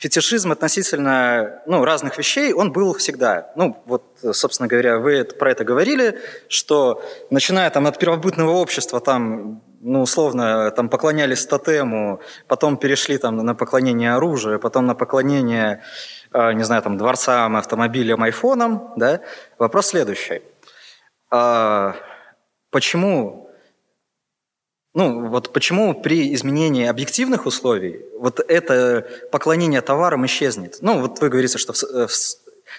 [0.00, 3.52] Фетишизм относительно ну, разных вещей, он был всегда.
[3.54, 9.62] Ну, вот, собственно говоря, вы про это говорили, что начиная там от первобытного общества, там
[9.82, 15.82] ну, условно, там поклонялись тотему, потом перешли там на поклонение оружию, потом на поклонение,
[16.32, 19.20] э, не знаю, там, дворцам, автомобилям, айфонам, да?
[19.58, 20.40] Вопрос следующий.
[21.30, 21.94] А
[22.70, 23.49] почему
[24.94, 30.78] ну, вот почему при изменении объективных условий вот это поклонение товарам исчезнет?
[30.80, 31.72] Ну, вот вы говорите, что...
[31.72, 32.10] В, в,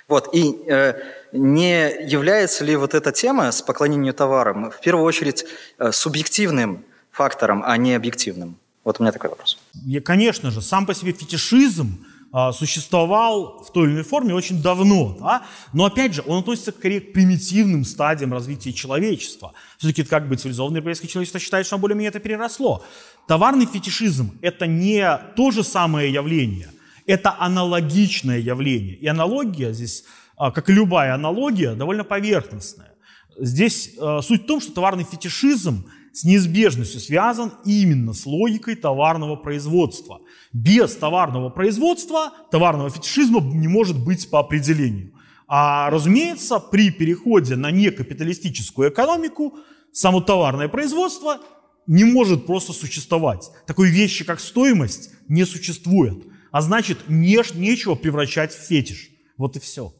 [0.08, 0.93] вот, и э,
[1.32, 5.45] не является ли вот эта тема с поклонением товарам в первую очередь
[5.80, 8.58] э, субъективным фактором, а не объективным?
[8.84, 9.58] Вот у меня такой вопрос.
[9.88, 12.06] И, конечно же, сам по себе фетишизм
[12.54, 15.17] существовал в той или иной форме очень давно.
[15.20, 15.44] Да?
[15.74, 19.54] Но опять же, он относится к примитивным стадиям развития человечества.
[19.78, 22.84] Все-таки как бы цивилизованное европейское человечество считает, что более-менее это переросло.
[23.28, 26.70] Товарный фетишизм– это не то же самое явление,
[27.06, 28.96] это аналогичное явление.
[28.96, 30.06] И аналогия здесь,
[30.38, 32.94] а, как и любая аналогия, довольно поверхностная.
[33.38, 39.36] Здесь а, суть в том, что товарный фетишизм– с неизбежностью связан именно с логикой товарного
[39.36, 40.21] производства.
[40.54, 45.13] Без товарного производства товарного фетишизма не может быть по определению.
[45.47, 49.58] А разумеется, при переходе на некапиталистическую экономику
[49.91, 51.39] само товарное производство
[51.88, 53.50] не может просто существовать.
[53.67, 56.26] Такой вещи, как стоимость, не существует.
[56.52, 59.10] А значит, не, нечего превращать в фетиш.
[59.38, 59.93] Вот и все.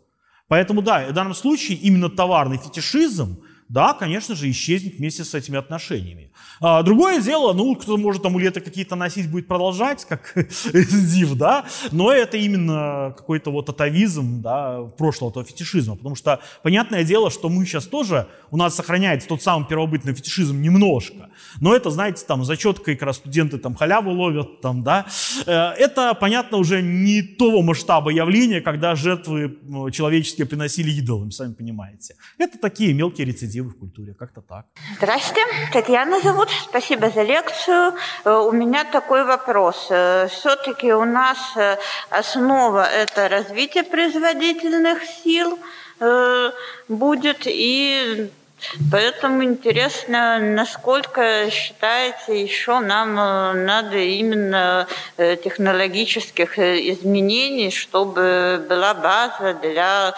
[0.48, 3.42] Поэтому да, в данном случае именно товарный фетишизм
[3.72, 6.32] да, конечно же, исчезнет вместе с этими отношениями.
[6.60, 10.34] А, другое дело, ну, кто-то может амулеты какие-то носить, будет продолжать, как
[10.74, 17.06] Див, да, но это именно какой-то вот атовизм, да, прошлого этого фетишизма, потому что понятное
[17.06, 21.30] дело, что мы сейчас тоже, у нас сохраняется тот самый первобытный фетишизм немножко,
[21.62, 25.06] но это, знаете, там, зачеткой, как раз студенты там халяву ловят, там, да,
[25.46, 29.58] э, это, понятно, уже не того масштаба явления, когда жертвы
[29.94, 32.16] человеческие приносили идолам, сами понимаете.
[32.38, 34.66] Это такие мелкие рецидивы в культуре, как-то так.
[34.98, 37.94] Здравствуйте, Татьяна зовут, спасибо за лекцию.
[38.26, 39.88] Э, у меня такой вопрос.
[39.90, 41.78] Э, Все-таки у нас э,
[42.10, 45.60] основа– это развитие производительных сил
[46.88, 48.32] будет, и
[48.92, 58.94] Поэтому интересно, насколько считаете, еще нам э, надо именно э, технологических э, изменений, чтобы была
[58.94, 60.14] база для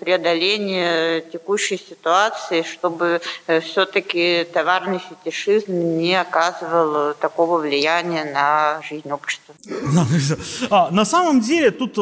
[0.00, 3.20] преодоления текущей ситуации, чтобы
[3.62, 9.54] все-таки товарный фетишизм не оказывал такого влияния на жизнь общества.
[10.70, 11.98] А, на самом деле тут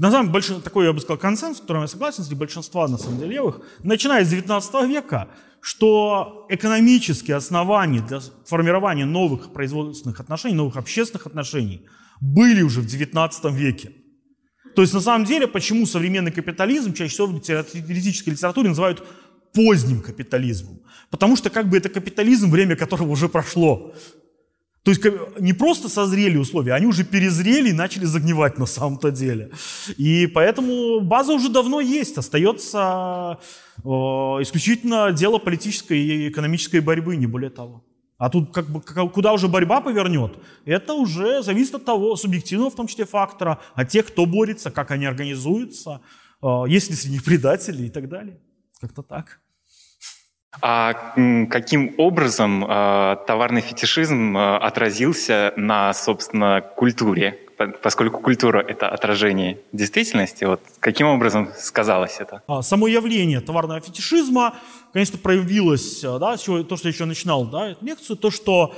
[0.00, 2.98] на самом деле, такой, я бы сказал, консенсус, с которым я согласен, среди большинства, на
[2.98, 5.28] самом деле, левых, начиная с 19 века,
[5.60, 11.86] что экономические основания для формирования новых производственных отношений, новых общественных отношений
[12.20, 13.92] были уже в 19 веке.
[14.76, 19.04] То есть, на самом деле, почему современный капитализм чаще всего в теоретической литературе называют
[19.52, 20.80] поздним капитализмом?
[21.10, 23.94] Потому что как бы это капитализм, время которого уже прошло.
[24.88, 25.04] То есть
[25.38, 29.50] не просто созрели условия, они уже перезрели и начали загнивать на самом-то деле.
[29.98, 32.16] И поэтому база уже давно есть.
[32.16, 33.38] Остается
[33.76, 33.88] э,
[34.40, 37.84] исключительно дело политической и экономической борьбы, не более того.
[38.16, 42.74] А тут как бы, куда уже борьба повернет, это уже зависит от того субъективного, в
[42.74, 46.00] том числе, фактора, от тех, кто борется, как они организуются,
[46.42, 48.40] э, есть ли среди них предатели и так далее.
[48.80, 49.38] Как-то так.
[50.60, 50.94] А
[51.50, 57.38] каким образом э, товарный фетишизм э, отразился на, собственно, культуре?
[57.82, 62.42] Поскольку культура— это отражение действительности, вот каким образом сказалось это?
[62.46, 64.54] А, само явление товарного фетишизма,
[64.92, 68.76] конечно, проявилось, да, то, что я еще начинал да, лекцию, то, что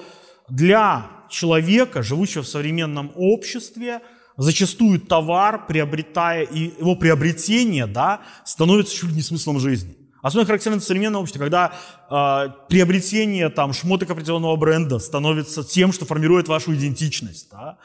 [0.49, 4.01] для человека, живущего в современном обществе,
[4.39, 10.00] зачастую товар, приобретая и его приобретение, да, становится чуть ли не смыслом жизни.
[10.23, 11.73] Особенно характерно для современного общества, когда
[12.11, 17.49] э, приобретение там, шмоток определенного бренда становится тем, что формирует вашу идентичность.
[17.51, 17.79] Да?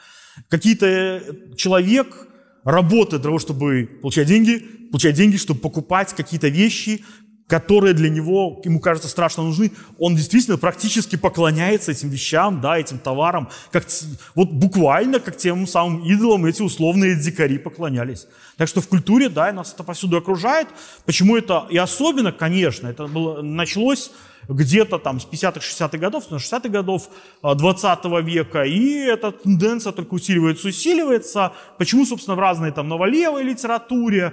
[0.48, 1.20] Какие-то э,
[1.56, 2.28] человек
[2.64, 4.58] работает для того, чтобы получать деньги,
[4.90, 7.04] получать деньги, чтобы покупать какие-то вещи,
[7.46, 12.98] которые для него, ему кажется, страшно нужны, он действительно практически поклоняется этим вещам, да, этим
[12.98, 13.86] товарам, как,
[14.34, 18.26] вот буквально как тем самым идолам эти условные дикари поклонялись.
[18.56, 20.68] Так что в культуре, да, нас это повсюду окружает.
[21.04, 24.10] Почему это, и особенно, конечно, это было, началось
[24.48, 27.08] где-то там с 50-х, 60-х годов, с 60-х годов
[27.42, 31.52] 20 века, и эта тенденция только усиливается, усиливается.
[31.78, 34.32] Почему, собственно, в разной там новолевой литературе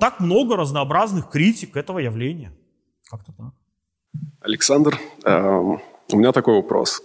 [0.00, 2.52] так много разнообразных критик этого явления?
[3.10, 3.52] Как-то так.
[4.40, 5.80] Александр, эм,
[6.12, 7.02] у меня такой вопрос.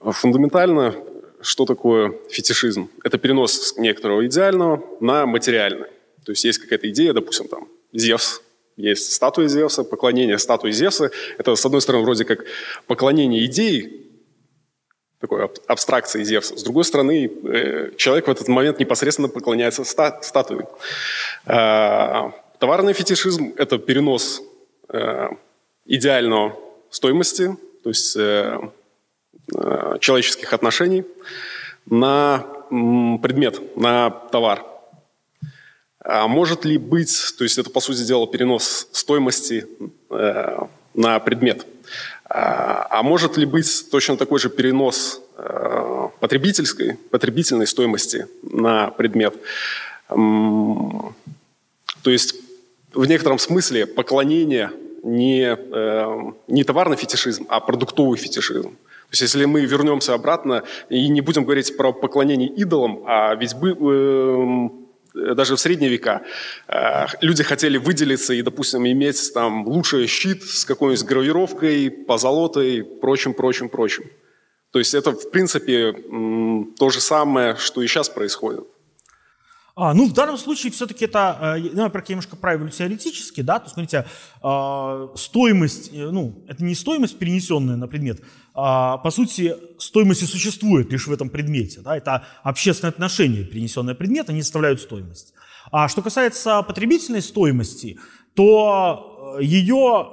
[0.00, 0.94] Фундаментально,
[1.40, 2.88] что такое фетишизм?
[3.04, 5.90] Это перенос некоторого идеального на материальное.
[6.24, 8.42] То есть есть какая-то идея, допустим, там, Зевс,
[8.80, 11.10] есть статуя Зевса, поклонение статуи Зевса.
[11.38, 12.44] Это, с одной стороны, вроде как
[12.86, 14.10] поклонение идеи,
[15.20, 16.56] такой абстракции Зевса.
[16.56, 20.66] С другой стороны, э, человек в этот момент непосредственно поклоняется ста статуе.
[21.46, 24.42] Э, товарный фетишизм– это перенос
[24.88, 25.28] э,
[25.84, 26.56] идеального
[26.90, 28.16] стоимости, то есть
[30.00, 31.04] человеческих отношений,
[31.86, 34.64] на предмет, на товар.
[36.02, 39.66] А может ли быть, то есть это, по сути дела, перенос стоимости
[40.10, 40.58] э,
[40.94, 41.66] на предмет,
[42.24, 49.34] а, а может ли быть точно такой же перенос э, потребительской, потребительной стоимости на предмет?
[50.08, 51.14] То
[52.04, 52.34] есть
[52.94, 54.70] в некотором смысле поклонение
[55.02, 58.70] не, э, не товарный фетишизм, а продуктовый фетишизм.
[58.70, 63.54] То есть если мы вернемся обратно и не будем говорить про поклонение идолам, а ведь
[63.54, 64.68] бы, э,
[65.14, 66.22] даже в средние века
[66.68, 73.34] э, люди хотели выделиться и, допустим, иметь там лучший щит с какой-нибудь гравировкой, позолотой, прочим,
[73.34, 74.04] прочим, прочим.
[74.72, 75.92] То есть это, в принципе,
[76.78, 78.64] то же самое, что и сейчас происходит.
[79.82, 83.64] А, ну, в данном случае все-таки это, э, ну, во-первых, немножко правилю теоретически, да, то
[83.64, 84.04] есть, смотрите,
[84.42, 88.20] э, стоимость, э, ну, это не стоимость, перенесенная на предмет,
[88.52, 93.94] а, по сути, стоимость и существует лишь в этом предмете, да, это общественное отношение, перенесенное
[93.94, 95.32] предмет, они составляют стоимость.
[95.72, 97.98] А что касается потребительной стоимости,
[98.34, 100.10] то ее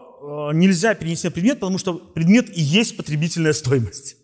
[0.54, 4.17] нельзя перенести на предмет, потому что предмет и есть потребительная стоимость.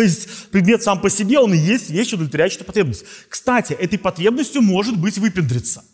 [0.00, 3.04] То есть предмет сам по себе, он и есть вещь, удовлетворяющая потребность.
[3.28, 5.84] Кстати, этой потребностью может быть выпендриться.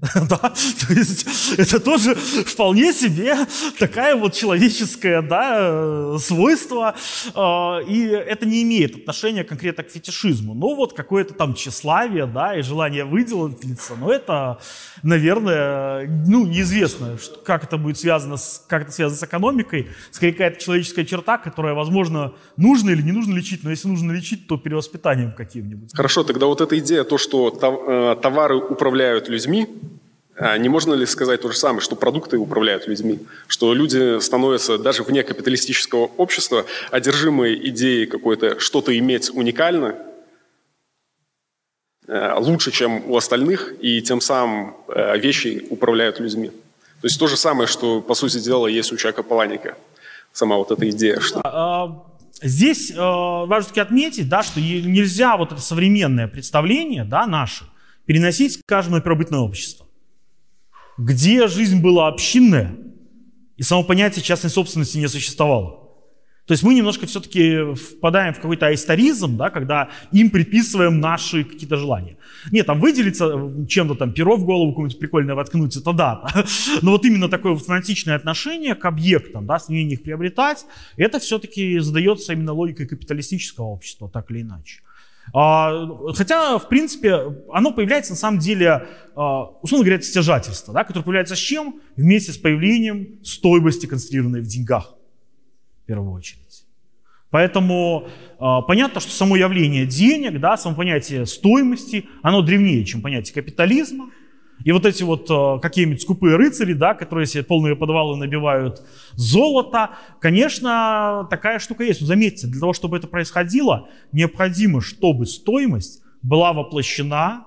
[0.28, 0.36] да?
[0.36, 1.26] То есть
[1.58, 3.34] это тоже вполне себе
[3.78, 6.94] такая вот человеческое да, свойство,
[7.34, 10.54] э, и это не имеет отношения конкретно к фетишизму.
[10.54, 14.58] Но вот какое-то там тщеславие, да, и желание выделиться, но это,
[15.02, 20.62] наверное, ну, неизвестно, как это будет связано с, как это связано с экономикой, скорее какая-то
[20.62, 25.32] человеческая черта, которая, возможно, нужно или не нужно лечить, но если нужно лечить, то перевоспитанием
[25.32, 25.90] каким-нибудь.
[25.94, 29.85] Хорошо, тогда вот эта идея, то, что э, товары управляют людьми, а
[30.38, 33.20] не можно ли сказать то же самое, что продукты управляют людьми?
[33.46, 39.96] Что люди становятся даже вне капиталистического общества одержимые идеей какой-то что-то иметь уникально,
[42.06, 46.48] э, лучше, чем у остальных, и тем самым э, вещи управляют людьми.
[47.00, 49.76] То есть то же самое, что, по сути дела, есть у Чака Паланика.
[50.32, 51.18] Сама вот эта идея.
[51.20, 51.40] Что...
[51.44, 52.06] А, а,
[52.42, 57.64] здесь э, важно отметить, да, что нельзя вот это современное представление да, наше
[58.04, 59.85] переносить, скажем, на первобытное общество
[60.98, 62.76] где жизнь была общинная,
[63.56, 65.86] и само понятие частной собственности не существовало.
[66.46, 71.76] То есть мы немножко все-таки впадаем в какой-то историзм, да, когда им приписываем наши какие-то
[71.76, 72.18] желания.
[72.52, 76.24] Нет, там выделиться чем-то, там перо в голову какое-нибудь прикольное воткнуть, это да.
[76.82, 80.66] Но вот именно такое фанатичное отношение к объектам, да, стремление их приобретать,
[80.96, 84.82] это все-таки задается именно логикой капиталистического общества, так или иначе.
[85.32, 87.18] А, хотя, в принципе,
[87.52, 91.80] оно появляется на самом деле, а, условно говоря, стяжательство, да, которое появляется с чем?
[91.96, 94.94] Вместе с появлением стоимости, концентрированной в деньгах,
[95.82, 96.46] в первую очередь.
[97.30, 98.08] Поэтому
[98.38, 104.10] э, понятно, что само явление денег, да, само понятие стоимости, оно древнее, чем понятие капитализма.
[104.66, 108.82] И вот эти вот э, какие-нибудь скупые рыцари, да, которые себе полные подвалы набивают
[109.14, 109.90] золото,
[110.20, 112.00] конечно, такая штука есть.
[112.00, 117.46] Но заметьте, для того, чтобы это происходило, необходимо, чтобы стоимость была воплощена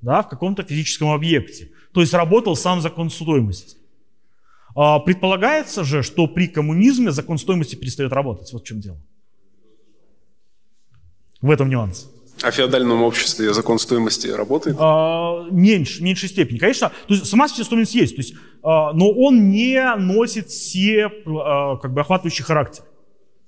[0.00, 1.72] да, в каком-то физическом объекте.
[1.92, 3.76] То есть работал сам закон стоимости.
[4.76, 8.52] А, предполагается же, что при коммунизме закон стоимости перестает работать.
[8.52, 9.00] Вот в чем дело.
[11.40, 12.08] В этом нюанс.
[12.42, 14.76] А в феодальном обществе закон стоимости работает?
[14.78, 16.58] А, меньше, в меньшей степени.
[16.58, 21.76] Конечно, то есть сама стоимость есть, то есть, а, но он не носит все а,
[21.76, 22.84] как бы охватывающий характер.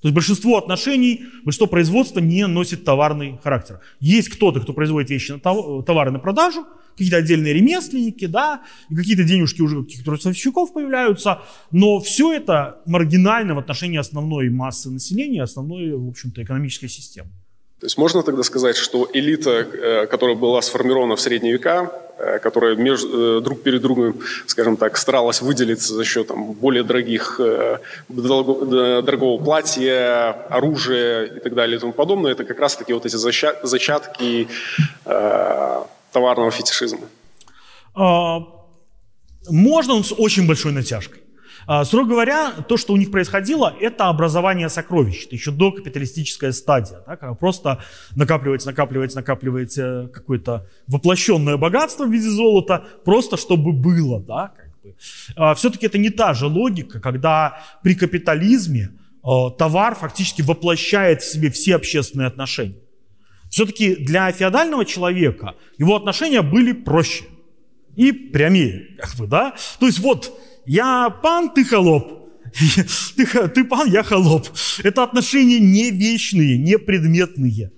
[0.02, 3.80] То есть большинство отношений, большинство производства не носит товарный характер.
[4.00, 9.22] Есть кто-то, кто производит вещи, на товары на продажу, какие-то отдельные ремесленники, да, и какие-то
[9.22, 15.92] денежки уже каких-то ростовщиков появляются, но все это маргинально в отношении основной массы населения, основной,
[15.96, 17.30] в общем-то, экономической системы.
[17.82, 22.38] То есть можно тогда сказать, что элита, э, которая была сформирована в средние века, э,
[22.38, 27.40] которая между, э, друг перед другом, скажем так, старалась выделиться за счет там, более дорогих,
[28.08, 34.46] дорогого платья, оружия и так далее и тому подобное, это как раз-таки вот эти зачатки
[36.12, 37.08] товарного фетишизма?
[37.96, 38.46] А,
[39.50, 41.21] можно он с очень большой натяжкой.
[41.66, 45.26] А, строго говоря, то, что у них происходило, это образование сокровищ.
[45.26, 47.82] Это еще докапиталистическая стадия, да, когда просто
[48.16, 54.20] накапливается, накапливается, накапливается какое-то воплощенное богатство в виде золота, просто чтобы было.
[54.20, 54.94] Да, как бы.
[55.36, 58.90] а, все-таки это не та же логика, когда при капитализме
[59.22, 62.76] а, товар фактически воплощает в себе все общественные отношения.
[63.50, 67.24] Все-таки для феодального человека его отношения были проще
[67.96, 68.96] и прямее.
[68.98, 69.54] Как бы, да?
[69.78, 70.32] То есть вот
[70.66, 72.22] я пан, ты холоп.
[73.16, 74.46] Ты, ты пан, я холоп.
[74.82, 77.70] Это отношения не вечные, не предметные.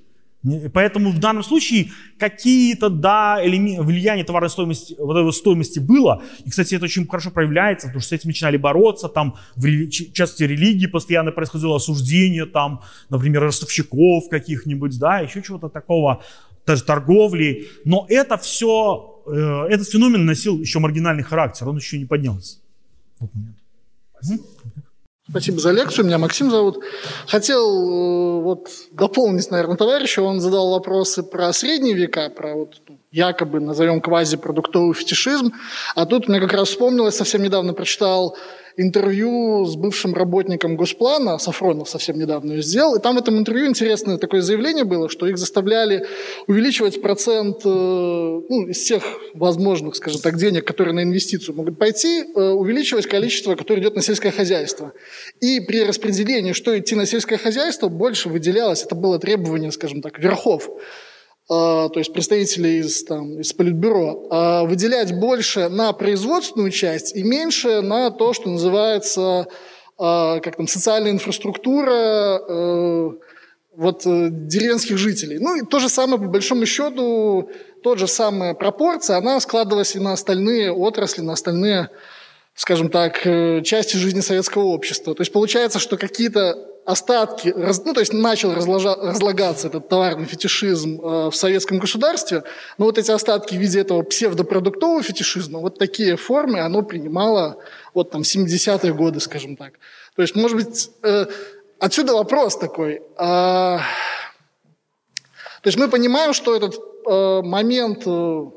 [0.74, 6.22] Поэтому в данном случае какие-то, да, влияние товарной стоимости, вот этой стоимости было.
[6.44, 9.08] И, кстати, это очень хорошо проявляется, потому что с этим начинали бороться.
[9.08, 16.22] Там в части религии постоянно происходило осуждение, там, например, ростовщиков каких-нибудь, да, еще чего-то такого,
[16.66, 17.68] даже торговли.
[17.86, 22.58] Но это все, э, этот феномен носил еще маргинальный характер, он еще не поднялся
[23.26, 23.56] тот момент.
[25.28, 26.04] Спасибо за лекцию.
[26.04, 26.84] Меня Максим зовут.
[27.26, 30.20] Хотел э, вот дополнить, наверное, товарища.
[30.20, 35.54] Он задал вопросы про средние века, про вот якобы, назовем квазипродуктовый фетишизм.
[35.94, 38.36] А тут мне как раз вспомнилось, совсем недавно прочитал
[38.76, 44.18] интервью с бывшим работником Госплана, Сафронов совсем недавно сделал, и там в этом интервью интересное
[44.18, 46.06] такое заявление было, что их заставляли
[46.46, 49.04] увеличивать процент э, ну, из всех
[49.34, 54.02] возможных, скажем так, денег, которые на инвестицию могут пойти, э, увеличивать количество, которое идет на
[54.02, 54.92] сельское хозяйство.
[55.40, 60.18] И при распределении, что идти на сельское хозяйство, больше выделялось, это было требование, скажем так,
[60.18, 60.68] верхов
[61.46, 67.82] то есть представителей из, там, из Политбюро, а выделять больше на производственную часть и меньше
[67.82, 69.46] на то, что называется
[69.96, 73.10] а, как там, социальная инфраструктура э,
[73.76, 75.38] вот, э, деревенских жителей.
[75.38, 77.48] Ну и то же самое, по большому счету,
[77.82, 81.90] тот же самая пропорция, она складывалась и на остальные отрасли, на остальные
[82.56, 85.14] скажем так, э, части жизни советского общества.
[85.14, 87.54] То есть получается, что какие-то остатки,
[87.84, 92.44] ну то есть начал разложа, разлагаться этот товарный фетишизм э, в советском государстве,
[92.78, 97.56] но вот эти остатки в виде этого псевдопродуктового фетишизма, вот такие формы оно принимало
[97.94, 99.74] вот там 70-е годы, скажем так.
[100.14, 101.26] То есть, может быть, э,
[101.78, 103.02] отсюда вопрос такой.
[103.16, 103.78] А,
[105.62, 106.74] то есть мы понимаем, что этот
[107.06, 108.02] э, момент...
[108.06, 108.50] Э,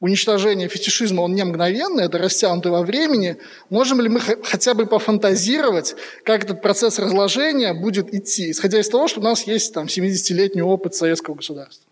[0.00, 3.38] уничтожение фетишизма, он не мгновенный, это растянутый во времени.
[3.70, 9.08] Можем ли мы хотя бы пофантазировать, как этот процесс разложения будет идти, исходя из того,
[9.08, 11.84] что у нас есть там 70-летний опыт советского государства?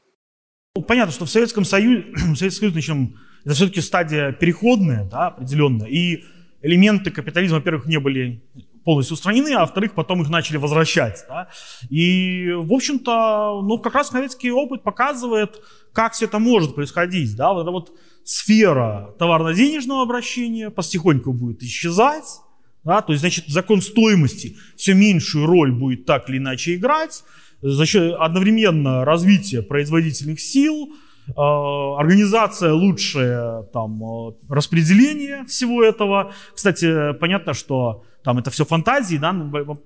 [0.77, 2.05] Ну, понятно, что в Советском Союзе,
[2.37, 6.25] Советский Союз, начнем, это все-таки стадия переходная, да, определенная, и
[6.63, 8.43] элементы капитализма, во-первых, не были
[8.85, 11.25] полностью устранены, а во-вторых, потом их начали возвращать.
[11.29, 11.49] Да?
[11.89, 15.63] И, в общем-то, ну, как раз советский опыт показывает,
[15.93, 17.35] как все это может происходить.
[17.37, 17.53] Да?
[17.53, 17.93] Вот эта вот
[18.25, 22.41] сфера товарно-денежного обращения потихоньку будет исчезать.
[22.85, 23.01] Да?
[23.01, 27.25] То есть, значит, закон стоимости все меньшую роль будет так или иначе играть.
[27.63, 30.93] За счет одновременно развития производительных сил,
[31.33, 36.33] организация лучшее там, э, распределение всего этого.
[36.55, 39.35] Кстати, понятно, что там это все фантазии, да,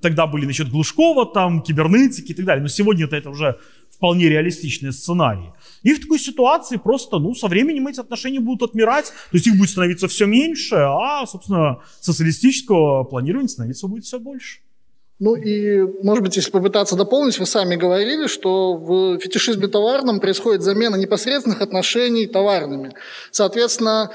[0.00, 3.58] тогда были насчет Глушкова, там, кибернетики и так далее, но сегодня это, это уже
[3.90, 5.52] вполне реалистичные сценарии.
[5.82, 9.58] И в такой ситуации просто, ну, со временем эти отношения будут отмирать, то есть их
[9.58, 14.60] будет становиться все меньше, а, собственно, социалистического планирования становиться будет все больше.
[15.18, 20.62] Ну и, может быть, если попытаться дополнить, вы сами говорили, что в фетишизме товарном происходит
[20.62, 22.94] замена непосредственных отношений товарными.
[23.32, 24.12] Соответственно,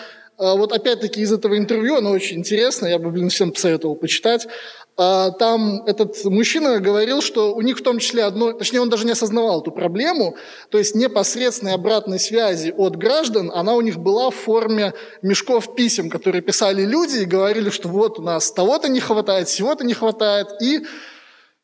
[0.55, 4.47] вот опять-таки из этого интервью, оно очень интересно, я бы, блин, всем посоветовал почитать.
[4.95, 9.05] А, там этот мужчина говорил, что у них в том числе одно, точнее, он даже
[9.05, 10.35] не осознавал эту проблему,
[10.69, 16.09] то есть непосредственной обратной связи от граждан, она у них была в форме мешков писем,
[16.09, 20.47] которые писали люди и говорили, что вот у нас того-то не хватает, всего-то не хватает,
[20.61, 20.81] и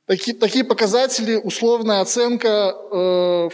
[0.09, 2.95] Такие, такие показатели, условная оценка, э,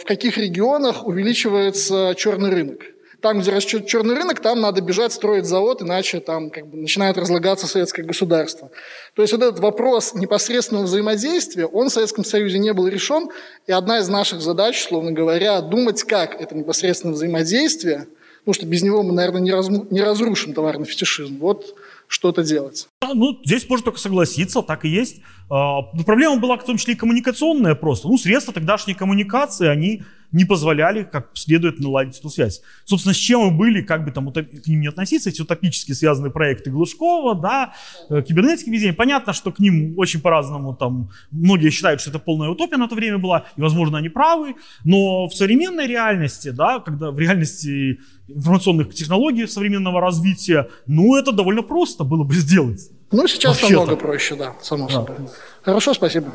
[0.06, 2.80] каких регионах увеличивается черный рынок.
[3.26, 7.18] Там, где растет черный рынок, там надо бежать строить завод, иначе там как бы начинает
[7.18, 8.70] разлагаться советское государство.
[9.16, 13.30] То есть вот этот вопрос непосредственного взаимодействия, он в Советском Союзе не был решен,
[13.66, 18.06] и одна из наших задач, словно говоря, думать, как это непосредственное взаимодействие,
[18.44, 21.38] потому что без него мы, наверное, не, раз, не разрушим товарный фетишизм.
[21.40, 21.74] Вот
[22.06, 22.86] что-то делать.
[23.02, 25.20] Да, ну, здесь можно только согласиться, так и есть.
[25.50, 28.06] А, проблема была в том числе и коммуникационная просто.
[28.06, 30.04] Ну, средства тогдашней коммуникации, они
[30.36, 32.60] не позволяли как следует наладить эту связь.
[32.84, 36.30] Собственно, с чем мы были, как бы там к ним не относиться, эти утопически связанные
[36.30, 37.72] проекты Глушкова, да,
[38.10, 38.92] э, кибернетики везде.
[38.92, 42.94] Понятно, что к ним очень по-разному там, многие считают, что это полная утопия на то
[42.94, 48.94] время была, и, возможно, они правы, но в современной реальности, да, когда в реальности информационных
[48.94, 52.90] технологий современного развития, ну, это довольно просто было бы сделать.
[53.10, 55.16] Ну, сейчас намного проще, да, само собой.
[55.18, 55.26] Да.
[55.62, 56.34] Хорошо, спасибо.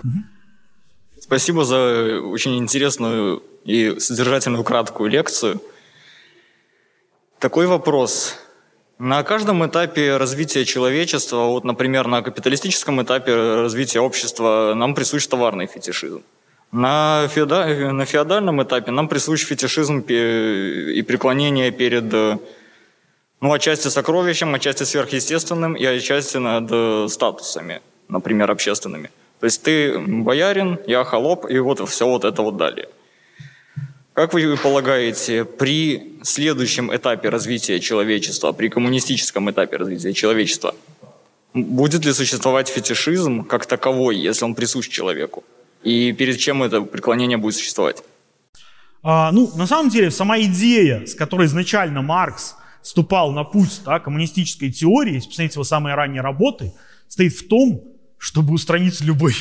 [1.32, 5.62] Спасибо за очень интересную и содержательную краткую лекцию.
[7.40, 8.36] Такой вопрос.
[9.00, 15.68] На каждом этапе развития человечества, вот, например, на капиталистическом этапе развития общества, нам присущ товарный
[15.68, 16.22] фетишизм.
[16.74, 17.66] На, феода...
[17.94, 25.86] на феодальном этапе нам присущ фетишизм и преклонение перед, ну, отчасти сокровищем, отчасти сверхъестественным и
[25.86, 29.12] отчасти над статусами, например, общественными.
[29.42, 32.88] То есть ты боярин, я холоп, и вот все вот это вот далее.
[34.14, 40.76] Как вы полагаете, при следующем этапе развития человечества, при коммунистическом этапе развития человечества,
[41.56, 45.44] будет ли существовать фетишизм как таковой, если он присущ человеку?
[45.82, 48.04] И перед чем это преклонение будет существовать?
[49.02, 54.00] А, ну, на самом деле, сама идея, с которой изначально Маркс вступал на путь да,
[54.00, 56.74] коммунистической теории, если посмотреть его самые ранние работы,
[57.08, 57.91] стоит в том,
[58.22, 59.34] чтобы устранить любой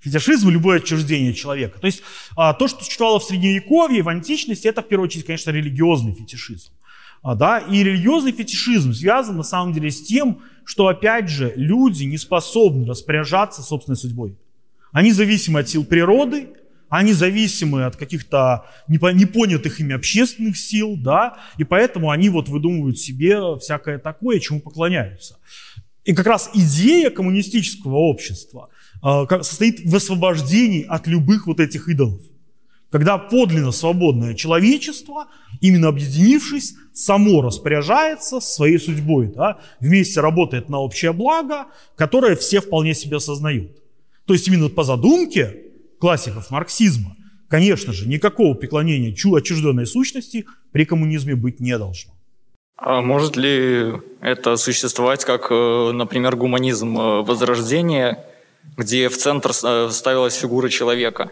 [0.00, 1.80] фетишизм, любое отчуждение человека.
[1.80, 2.02] То есть
[2.36, 6.72] а, то, что существовало в Средневековье, в античности, это в первую очередь, конечно, религиозный фетишизм.
[7.22, 7.58] А, да?
[7.58, 12.86] И религиозный фетишизм связан на самом деле с тем, что, опять же, люди не способны
[12.86, 14.36] распоряжаться собственной судьбой.
[14.92, 16.50] Они зависимы от сил природы,
[16.90, 23.56] они зависимы от каких-то непонятых ими общественных сил, да, и поэтому они вот выдумывают себе
[23.58, 25.38] всякое такое, чему поклоняются.
[26.04, 28.70] И как раз идея коммунистического общества
[29.02, 32.20] а, состоит в освобождении от любых вот этих идолов.
[32.90, 35.28] Когда подлинно свободное человечество,
[35.60, 42.94] именно объединившись, само распоряжается своей судьбой, да, вместе работает на общее благо, которое все вполне
[42.94, 43.70] себе осознают.
[44.26, 45.56] То есть именно по задумке
[45.98, 47.16] классиков марксизма,
[47.48, 52.12] конечно же, никакого преклонения отчужденной сущности при коммунизме быть не должно.
[52.84, 58.26] А может ли это существовать как, э, например, гуманизм э, Возрождения,
[58.76, 61.30] где в центр ставилась фигура человека?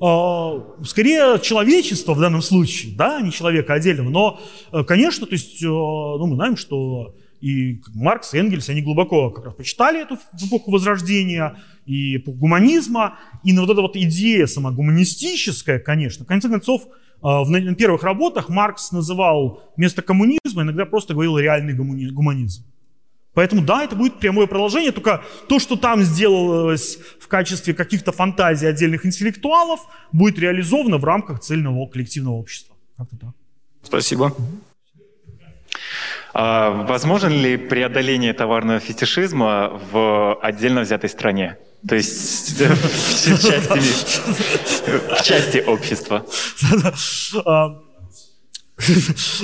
[0.00, 4.08] А, скорее человечество в данном случае, да, не человека отдельного.
[4.08, 4.40] Но,
[4.72, 9.44] э, конечно, то есть, ну, мы знаем, что и Маркс, и Энгельс, они глубоко как
[9.44, 13.18] раз почитали эту эпоху Возрождения и эпоху гуманизма.
[13.44, 16.88] И на вот эта вот идея сама гуманистическая, конечно, в конце концов,
[17.26, 22.64] в первых работах Маркс называл вместо коммунизма, иногда просто говорил реальный гуманизм.
[23.34, 28.66] Поэтому да, это будет прямое продолжение, только то, что там сделалось в качестве каких-то фантазий
[28.66, 29.80] отдельных интеллектуалов,
[30.12, 32.76] будет реализовано в рамках цельного коллективного общества.
[32.96, 33.34] Как-то так.
[33.82, 34.32] Спасибо.
[36.38, 41.56] А, возможно ли преодоление товарного фетишизма в отдельно взятой стране?
[41.88, 42.76] То есть в
[45.22, 46.26] части, общества.
[47.46, 47.80] А,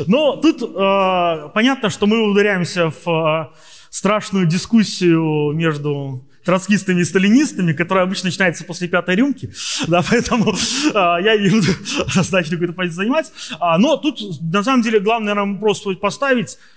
[0.06, 3.54] но тут э, понятно, что мы ударяемся в
[3.88, 9.52] страшную дискуссию между троцкистами и сталинистами, которая обычно начинается после пятой рюмки,
[9.86, 10.54] да, поэтому
[10.94, 11.66] а, я не буду
[12.06, 13.32] однозначно какую-то позицию занимать.
[13.60, 16.71] А, но тут, на самом деле, главный нам вопрос поставить, а,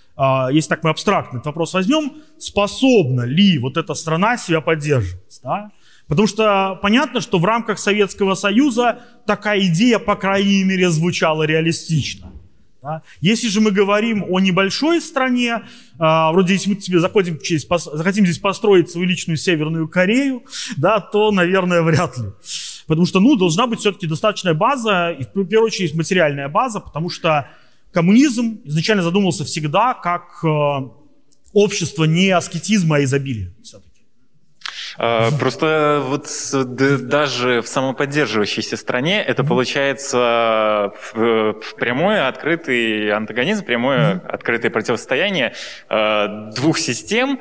[0.51, 5.71] если так мы абстрактно этот вопрос возьмем, способна ли вот эта страна себя поддерживать, да?
[6.07, 12.31] Потому что понятно, что в рамках Советского Союза такая идея, по крайней мере, звучала реалистично.
[12.85, 13.01] Да?
[13.19, 15.63] Если же мы говорим о небольшой стране,
[15.97, 20.43] а, вроде если мы тебе заходим, через, захотим здесь построить свою личную Северную Корею,
[20.77, 22.25] да, то, наверное, вряд ли.
[22.85, 27.09] Потому что, ну, должна быть все-таки достаточная база, и в первую очередь материальная база, потому
[27.09, 27.49] что
[27.95, 30.47] коммунизм изначально задумывался всегда как э,
[31.53, 33.53] общество не аскетизма, а изобилия.
[33.63, 34.01] Все-таки.
[34.97, 36.27] А, просто вот
[37.07, 45.53] даже в самоподдерживающейся стране это получается прямой открытый антагонизм, прямое открытое противостояние
[46.55, 47.39] двух систем.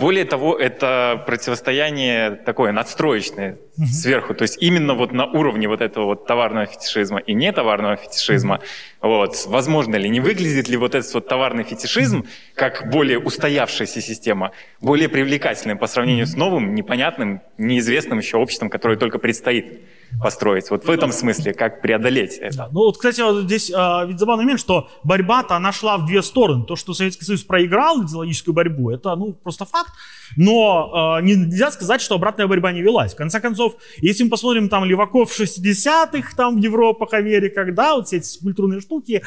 [0.00, 4.34] Более того, это противостояние такое надстроечное сверху.
[4.34, 8.60] То есть именно вот на уровне вот этого вот товарного фетишизма и не товарного фетишизма,
[9.00, 14.52] вот, возможно ли, не выглядит ли вот этот вот товарный фетишизм как более устоявшаяся система,
[14.80, 19.80] более привлекательным по сравнению с новым, непонятным, неизвестным еще обществом, которое только предстоит
[20.20, 20.70] построить.
[20.70, 22.68] Вот в этом смысле, как преодолеть это.
[22.70, 26.22] Ну вот, кстати, вот здесь э, ведь забавный момент, что борьба-то, она шла в две
[26.22, 26.64] стороны.
[26.64, 29.90] То, что Советский Союз проиграл идеологическую борьбу, это, ну, просто факт.
[30.36, 33.14] Но э, нельзя сказать, что обратная борьба не велась.
[33.14, 38.06] В конце концов, если мы посмотрим там леваков 60-х, там в Европах, Америках, да, вот
[38.06, 39.22] все эти культурные штуки,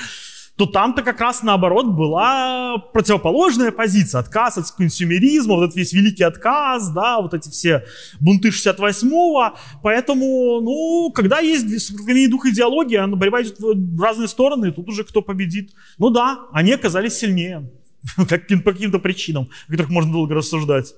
[0.58, 6.24] то там-то как раз наоборот была противоположная позиция, отказ от консюмеризма, вот этот весь великий
[6.24, 7.86] отказ, да, вот эти все
[8.20, 14.89] бунты 68-го, поэтому, ну, когда есть сохранение духа идеологии, борьба идет в разные стороны, тут
[14.89, 15.74] уже кто победит.
[15.99, 17.70] Ну да, они оказались сильнее,
[18.30, 20.93] как, по каким-то причинам, о которых можно долго рассуждать.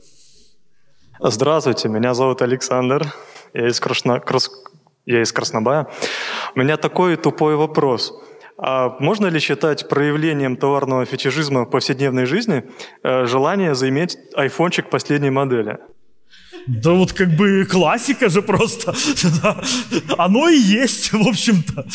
[1.19, 3.13] Здравствуйте, меня зовут Александр,
[3.53, 4.19] я из, Красно...
[4.19, 4.49] Крас...
[5.05, 5.87] я из Краснобая.
[6.55, 8.13] У меня такой тупой вопрос–
[8.61, 12.63] а можно ли считать проявлением товарного фетишизма в повседневной жизни
[13.03, 15.77] э, желание заиметь айфончик последней модели?
[16.67, 18.93] Да вот как бы классика же просто.
[20.17, 21.85] Оно и есть, в общем-то.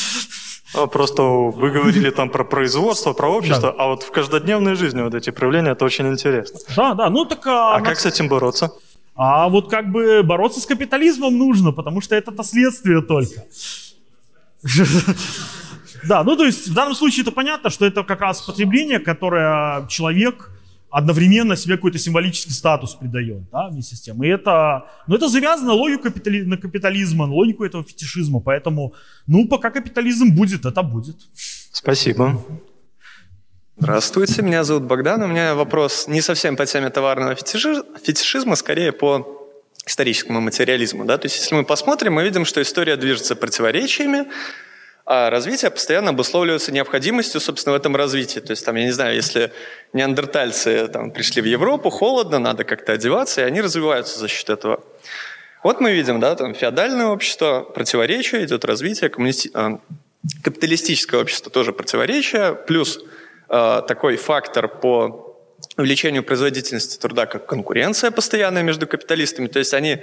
[0.74, 3.74] А, просто вы говорили там про производство, про общество, да.
[3.78, 6.58] а вот в каждодневной жизни вот эти проявления, это очень интересно.
[6.76, 7.46] Да, да, ну так...
[7.46, 8.72] А, а как с этим бороться?
[9.16, 13.44] А вот как бы бороться с капитализмом нужно, потому что это-то следствие только.
[16.06, 19.86] Да, ну то есть в данном случае это понятно, что это как раз потребление, которое
[19.86, 20.50] человек
[20.94, 24.22] одновременно себе какой-то символический статус придает, да, вместе с тем.
[24.22, 28.38] И это, ну, это завязано на логику капитали, на капитализма, на логику этого фетишизма.
[28.38, 28.94] Поэтому,
[29.26, 31.16] ну, пока капитализм будет, это будет.
[31.72, 32.40] Спасибо.
[33.76, 35.22] Здравствуйте, меня зовут Богдан.
[35.22, 39.26] У меня вопрос не совсем по теме товарного фетишизма, скорее по
[39.84, 41.04] историческому материализму.
[41.04, 41.18] Да?
[41.18, 44.26] То есть, если мы посмотрим, мы видим, что история движется противоречиями,
[45.06, 48.40] а развитие постоянно обусловливается необходимостью, собственно, в этом развитии.
[48.40, 49.52] То есть, там, я не знаю, если
[49.92, 54.82] неандертальцы там, пришли в Европу, холодно, надо как-то одеваться, и они развиваются за счет этого.
[55.62, 59.50] Вот мы видим, да, там феодальное общество, противоречие, идет развитие, коммунисти...
[59.54, 59.78] А,
[60.42, 62.98] капиталистическое общество тоже противоречие, плюс
[63.48, 65.38] э, такой фактор по
[65.76, 69.48] увеличению производительности труда, как конкуренция постоянная между капиталистами.
[69.48, 70.02] То есть они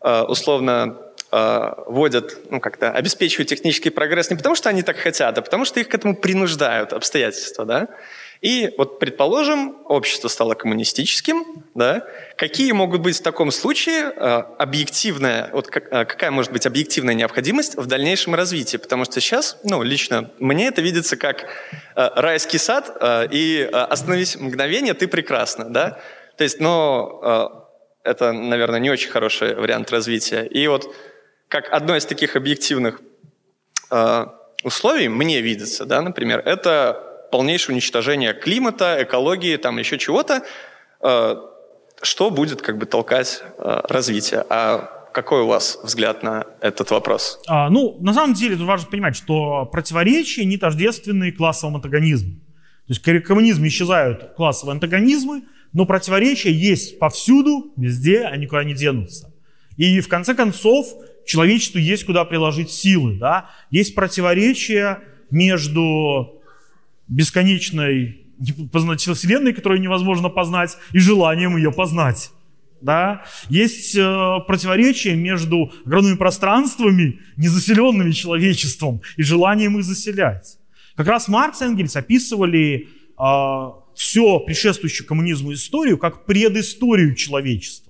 [0.00, 0.98] э, условно
[1.32, 5.80] вводят, ну, как-то обеспечивают технический прогресс не потому, что они так хотят, а потому, что
[5.80, 7.88] их к этому принуждают обстоятельства, да.
[8.42, 12.04] И вот, предположим, общество стало коммунистическим, да,
[12.36, 17.76] какие могут быть в таком случае э, объективная, вот э, какая может быть объективная необходимость
[17.76, 18.78] в дальнейшем развитии?
[18.78, 21.46] Потому что сейчас, ну, лично мне это видится как э,
[22.16, 26.00] райский сад, э, и э, остановись мгновение, ты прекрасна, да.
[26.36, 27.62] То есть, но
[28.04, 30.44] э, это, наверное, не очень хороший вариант развития.
[30.46, 30.92] И вот
[31.52, 33.02] как одно из таких объективных
[33.90, 34.26] э,
[34.64, 40.44] условий, мне видится, да, например, это полнейшее уничтожение климата, экологии, там еще чего-то,
[41.02, 41.36] э,
[42.00, 44.46] что будет как бы толкать э, развитие.
[44.48, 47.38] А какой у вас взгляд на этот вопрос?
[47.46, 52.36] А, ну, на самом деле, тут важно понимать, что противоречия не тождественны классовому антагонизму.
[52.86, 55.42] То есть в коммунизме исчезают классовые антагонизмы,
[55.74, 59.34] но противоречия есть повсюду, везде, они никуда не денутся.
[59.76, 60.86] И в конце концов,
[61.26, 63.16] человечеству есть куда приложить силы.
[63.18, 63.50] Да?
[63.70, 65.00] Есть противоречие
[65.30, 66.42] между
[67.08, 68.26] бесконечной
[68.72, 72.30] Вселенной, которую невозможно познать, и желанием ее познать.
[72.80, 73.24] Да?
[73.48, 80.58] Есть э, противоречие между огромными пространствами, незаселенными человечеством, и желанием их заселять.
[80.96, 87.81] Как раз Маркс и Энгельс описывали э, все предшествующую коммунизму историю как предысторию человечества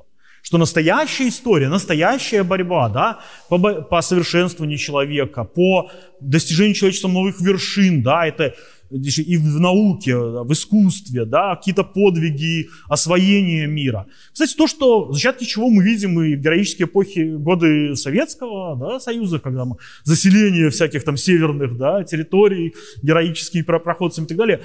[0.42, 5.90] что настоящая история, настоящая борьба да, по, по совершенствованию человека, по
[6.20, 8.54] достижению человечеством новых вершин, да, это
[8.92, 14.06] и в науке, в искусстве, да, какие-то подвиги освоения мира.
[14.32, 19.38] Кстати, то, что зачатки чего мы видим и в героические эпохи, годы Советского да, Союза,
[19.38, 24.60] когда мы, заселение всяких там северных да, территорий, героические проходцами и так далее,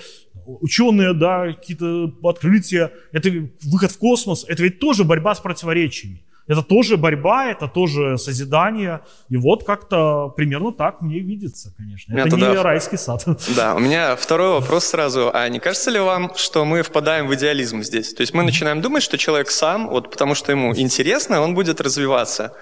[0.48, 3.30] ученые, да, какие-то открытия, это
[3.64, 6.24] выход в космос, это ведь тоже борьба с противоречиями.
[6.48, 9.02] Это тоже борьба, это тоже созидание.
[9.28, 12.14] И вот как-то примерно так мне видится, конечно.
[12.14, 12.52] Это тогда...
[12.52, 13.26] не райский сад.
[13.56, 15.30] Да, у меня второй вопрос сразу.
[15.34, 18.14] А не кажется ли вам, что мы впадаем в идеализм здесь?
[18.14, 21.82] То есть мы начинаем думать, что человек сам, вот потому что ему интересно, он будет
[21.82, 22.54] развиваться.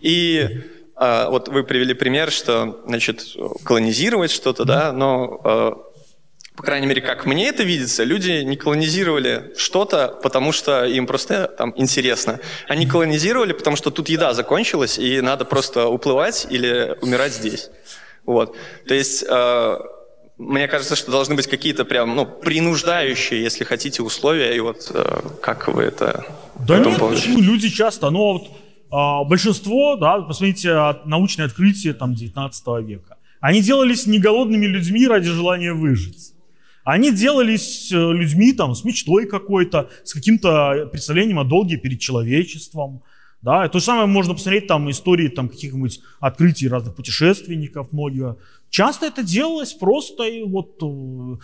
[0.00, 0.64] И
[0.96, 3.24] а, вот вы привели пример, что, значит,
[3.64, 5.89] колонизировать что-то, да, но а,
[6.56, 11.46] по крайней мере, как мне это видится, люди не колонизировали что-то, потому что им просто
[11.46, 12.40] там интересно.
[12.68, 17.70] Они колонизировали, потому что тут еда закончилась, и надо просто уплывать или умирать здесь.
[18.26, 18.56] Вот.
[18.86, 19.78] То есть, э,
[20.38, 25.20] мне кажется, что должны быть какие-то прям, ну, принуждающие, если хотите, условия, и вот э,
[25.42, 26.24] как вы это...
[26.66, 30.74] Да нет, почему люди часто, но вот э, большинство, да, посмотрите,
[31.04, 36.34] научные открытия там 19 века, они делались не голодными людьми ради желания выжить.
[36.90, 43.02] Они делались э, людьми там, с мечтой какой-то, с каким-то представлением о долге перед человечеством.
[43.42, 48.36] Да, и то же самое можно посмотреть там истории там каких-нибудь открытий разных путешественников многих.
[48.70, 51.36] Часто это делалось просто и вот э,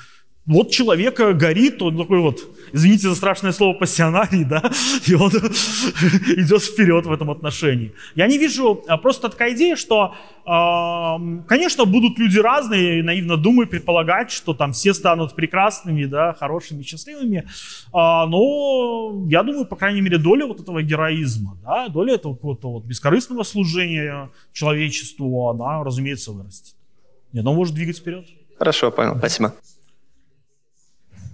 [0.47, 2.39] вот человека горит, он такой вот,
[2.73, 4.71] извините за страшное слово, пассионарий, да,
[5.07, 7.93] и он идет вперед в этом отношении.
[8.15, 14.31] Я не вижу, а просто такая идея, что, конечно, будут люди разные, наивно думаю, предполагать,
[14.31, 17.47] что там все станут прекрасными, да, хорошими, счастливыми, э,
[17.93, 22.85] но я думаю, по крайней мере, доля вот этого героизма, да, доля этого какого-то вот
[22.85, 26.77] бескорыстного служения человечеству, она, разумеется, вырастет.
[27.33, 28.27] И оно может двигать вперед.
[28.59, 29.53] Хорошо, понял, спасибо.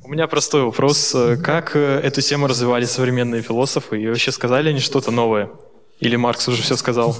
[0.05, 1.15] У меня простой вопрос.
[1.45, 4.03] Как э, эту тему развивали современные философы?
[4.03, 5.51] И вообще сказали они что-то новое?
[6.01, 7.17] Или Маркс уже все сказал?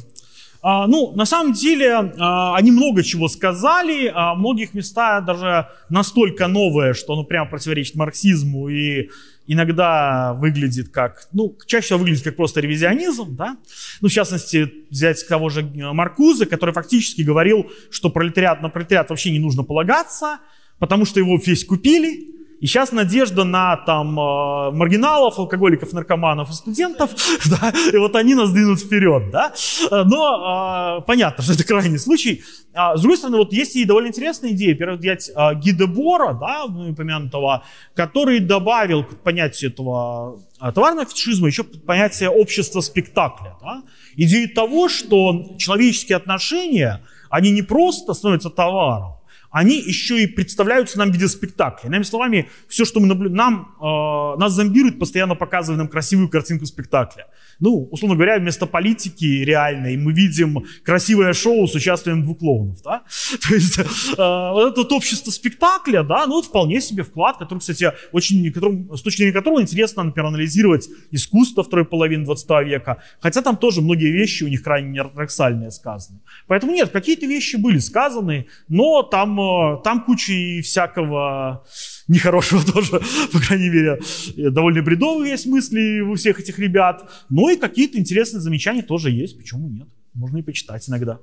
[0.63, 6.49] А, ну, на самом деле, а, они много чего сказали, а многих местах даже настолько
[6.49, 9.11] новое, что оно прямо противоречит марксизму и
[9.47, 13.57] иногда выглядит как, ну, чаще всего выглядит как просто ревизионизм, да.
[14.01, 19.31] Ну, в частности, взять того же Маркуза, который фактически говорил, что пролетариат на пролетариат вообще
[19.31, 20.39] не нужно полагаться,
[20.79, 26.53] потому что его весь купили, и сейчас надежда на там э, маргиналов, алкоголиков, наркоманов и
[26.53, 27.11] студентов,
[27.51, 29.53] да, и вот они нас двинут вперед, да.
[29.91, 32.45] Но э, понятно, что это крайний случай.
[32.73, 36.35] А, с другой стороны, вот есть и довольно интересная идея, например, взять э, Гиде Бора,
[36.35, 40.39] да, упомянутого, который добавил к понятию этого
[40.73, 43.83] товарного фетишизма еще понятие общества спектакля, да.
[44.15, 49.17] Идею того, что человеческие отношения, они не просто становятся товаром,
[49.53, 51.89] они еще и представляются нам в виде спектакля.
[51.89, 56.65] Иными словами, все, что мы наблюдаем, нам, э, нас зомбируют, постоянно показывая нам красивую картинку
[56.65, 57.27] спектакля.
[57.61, 63.03] Ну, условно говоря, вместо политики реальной мы видим красивое шоу с участием двух клоунов, да?
[63.49, 63.85] То есть э,
[64.17, 69.03] вот это общество спектакля, да, ну, это вполне себе вклад, который, кстати, очень, которым, с
[69.03, 74.11] точки зрения которого интересно, например, анализировать искусство второй половины 20 века, хотя там тоже многие
[74.11, 76.21] вещи у них крайне ортодоксальные сказаны.
[76.47, 81.65] Поэтому нет, какие-то вещи были сказаны, но там, э, там куча и всякого
[82.13, 83.01] нехорошего тоже,
[83.33, 84.01] по крайней мере,
[84.37, 89.37] довольно бредовые есть мысли у всех этих ребят, но и какие-то интересные замечания тоже есть,
[89.37, 91.19] почему нет, можно и почитать иногда.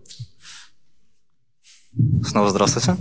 [2.24, 2.96] Снова здравствуйте.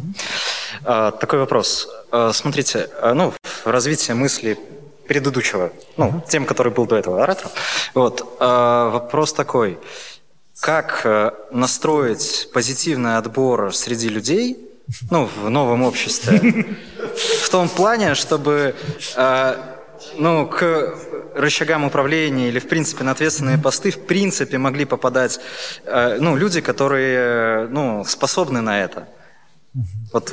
[0.84, 1.88] А, такой вопрос.
[2.10, 3.32] А, смотрите, а, ну,
[3.64, 4.58] в развитии мысли
[5.06, 7.50] предыдущего, ну, тем, который был до этого оратора,
[7.94, 9.78] вот, а, вопрос такой.
[10.60, 14.67] Как э, настроить позитивный отбор среди людей,
[15.10, 16.38] ну, в новом обществе,
[17.44, 18.74] в том плане, чтобы
[19.16, 19.54] э,
[20.16, 20.94] ну, к
[21.34, 25.40] рычагам управления или, в принципе, на ответственные посты, в принципе, могли попадать
[25.84, 29.08] э, ну, люди, которые ну, способны на это.
[30.12, 30.32] Вот.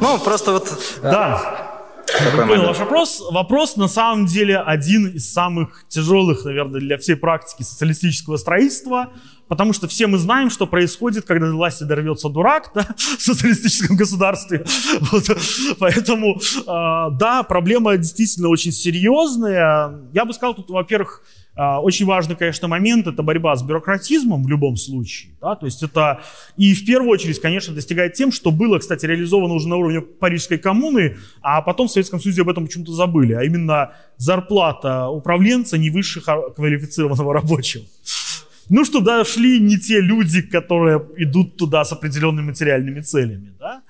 [0.00, 0.68] Ну, просто вот...
[1.02, 1.70] Э, да.
[2.06, 3.22] Такой понял ваш вопрос.
[3.30, 9.12] Вопрос на самом деле один из самых тяжелых, наверное, для всей практики социалистического строительства,
[9.48, 13.96] потому что все мы знаем, что происходит, когда до власти дорвется дурак да, в социалистическом
[13.96, 14.64] государстве.
[15.12, 15.24] Вот.
[15.78, 20.00] Поэтому, э, да, проблема действительно очень серьезная.
[20.12, 21.22] Я бы сказал, тут, во-первых,
[21.56, 25.34] а, очень важный, конечно, момент– это борьба с бюрократизмом в любом случае.
[25.40, 25.54] Да?
[25.54, 26.20] То есть это
[26.56, 30.58] и в первую очередь, конечно, достигает тем, что было, кстати, реализовано уже на уровне Парижской
[30.58, 35.90] коммуны, а потом в Советском Союзе об этом почему-то забыли, а именно зарплата управленца не
[35.90, 37.84] выше квалифицированного рабочего.
[38.68, 43.54] Ну, что да, шли не те люди, которые идут туда с определенными материальными целями.
[43.58, 43.82] Да?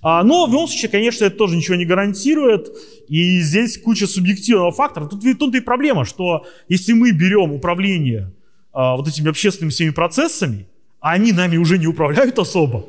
[0.00, 2.68] А, но в любом случае, конечно, это тоже ничего не гарантирует.
[3.08, 5.06] И здесь куча субъективного фактора.
[5.06, 8.32] Тут, тут и проблема, что если мы берем управление
[8.72, 10.66] а, вот этими общественными всеми процессами,
[11.00, 12.86] а они нами уже не управляют особо,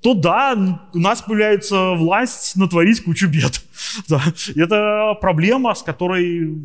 [0.00, 3.62] то да, у нас появляется власть натворить кучу бед.
[4.08, 4.22] Да.
[4.56, 6.56] Это проблема, с которой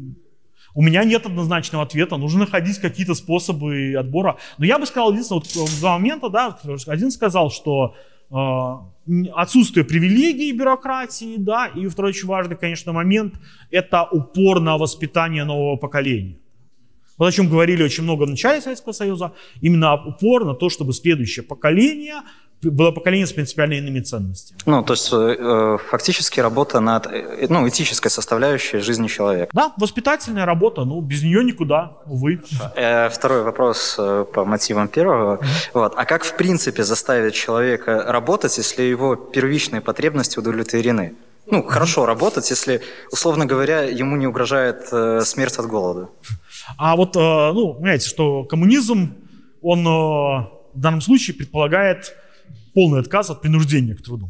[0.78, 4.38] у меня нет однозначного ответа, нужно находить какие-то способы отбора.
[4.59, 6.55] Но я бы сказал, единственное, вот в два момента, да,
[6.86, 7.95] один сказал, что
[8.30, 8.88] а,
[9.34, 13.39] отсутствие привилегий бюрократии, да, и второй очень важный, конечно, момент–
[13.71, 16.38] это упор на воспитание нового поколения.
[17.17, 20.93] Вот о чем говорили очень много в начале Советского Союза, именно упор на то, чтобы
[20.93, 22.21] следующее поколение
[22.62, 24.60] было поколение с принципиально иными ценностями.
[24.66, 29.51] Ну, то есть э, фактически работа над э, ну, этической составляющей жизни человека.
[29.53, 32.41] Да, воспитательная работа, ну, без нее никуда, увы.
[32.76, 35.39] Э, второй вопрос э, по мотивам первого.
[35.74, 35.93] Вот.
[35.95, 41.16] А как, в принципе, заставить человека работать, если его первичные потребности удовлетворены?
[41.49, 42.82] Ну, хорошо работать, если,
[43.12, 46.10] условно говоря, ему не угрожает э, смерть от голода.
[46.78, 49.16] А вот, э, ну, понимаете, что коммунизм,
[49.62, 49.89] он э,
[50.74, 52.16] в данном случае предполагает
[52.78, 54.30] полный отказ от принуждения к труду.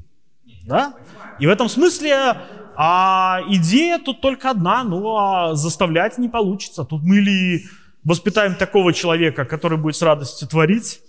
[0.66, 0.94] Да?
[1.38, 2.38] И в этом смысле
[2.78, 6.86] а идея тут только одна, ну а заставлять не получится.
[6.86, 7.66] Тут мы или
[8.06, 11.02] воспитаем такого человека, который будет с радостью творить,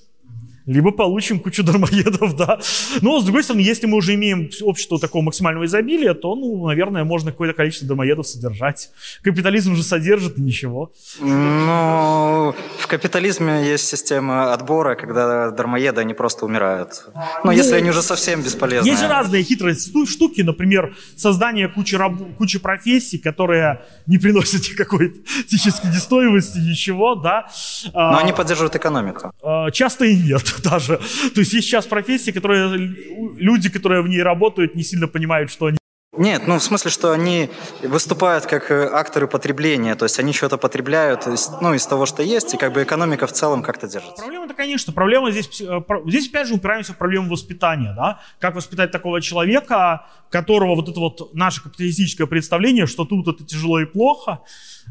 [0.69, 2.61] либо получим кучу дармоедов, да.
[3.01, 7.05] Но, с другой стороны, если мы уже имеем общество такого максимального изобилия, то, ну, наверное,
[7.05, 8.91] можно какое-то количество дармоедов содержать.
[9.23, 10.93] Капитализм же содержит ничего.
[11.21, 17.05] Ну, в капитализме есть система отбора, когда дармоеды, они просто умирают.
[17.15, 18.89] Ну, ну если они уже совсем бесполезны.
[18.89, 22.13] Есть же разные хитрые штуки, например, создание кучи, раб...
[22.37, 27.49] кучи профессий, которые не приносят никакой этической стоимости, ничего, да.
[27.95, 29.33] Но а, они поддерживают экономику.
[29.43, 30.58] А, часто и нет.
[30.65, 30.99] даже.
[31.35, 35.67] То есть есть сейчас профессии, которые люди, которые в ней работают, не сильно понимают, что
[35.67, 35.79] они
[36.19, 37.49] нет, ну в смысле, что они
[37.81, 41.29] выступают как э, акторы потребления, то есть они что-то потребляют,
[41.61, 44.23] ну из того, что есть, и как бы экономика в целом как-то держится.
[44.23, 48.91] Проблема-то, конечно, проблема здесь, э, здесь опять же упираемся в проблему воспитания, да, как воспитать
[48.91, 54.41] такого человека, которого вот это вот наше капиталистическое представление, что тут это тяжело и плохо,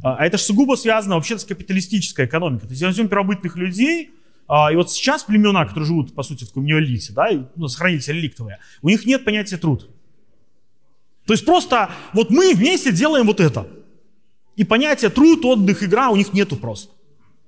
[0.03, 2.67] а это же сугубо связано вообще с капиталистической экономикой.
[2.67, 4.16] То есть возьмем первобытных людей, а,
[4.49, 8.59] и вот сейчас племена, которые живут, по сути, в таком неолите, да, ну, сохранились реликтовые,
[8.81, 9.89] у них нет понятия труд.
[11.25, 13.67] То есть просто вот мы вместе делаем вот это.
[14.55, 16.93] И понятия труд, отдых, игра у них нету просто.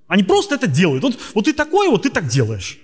[0.08, 1.04] Они просто это делают.
[1.04, 2.80] Вот, вот ты такой, вот ты так делаешь.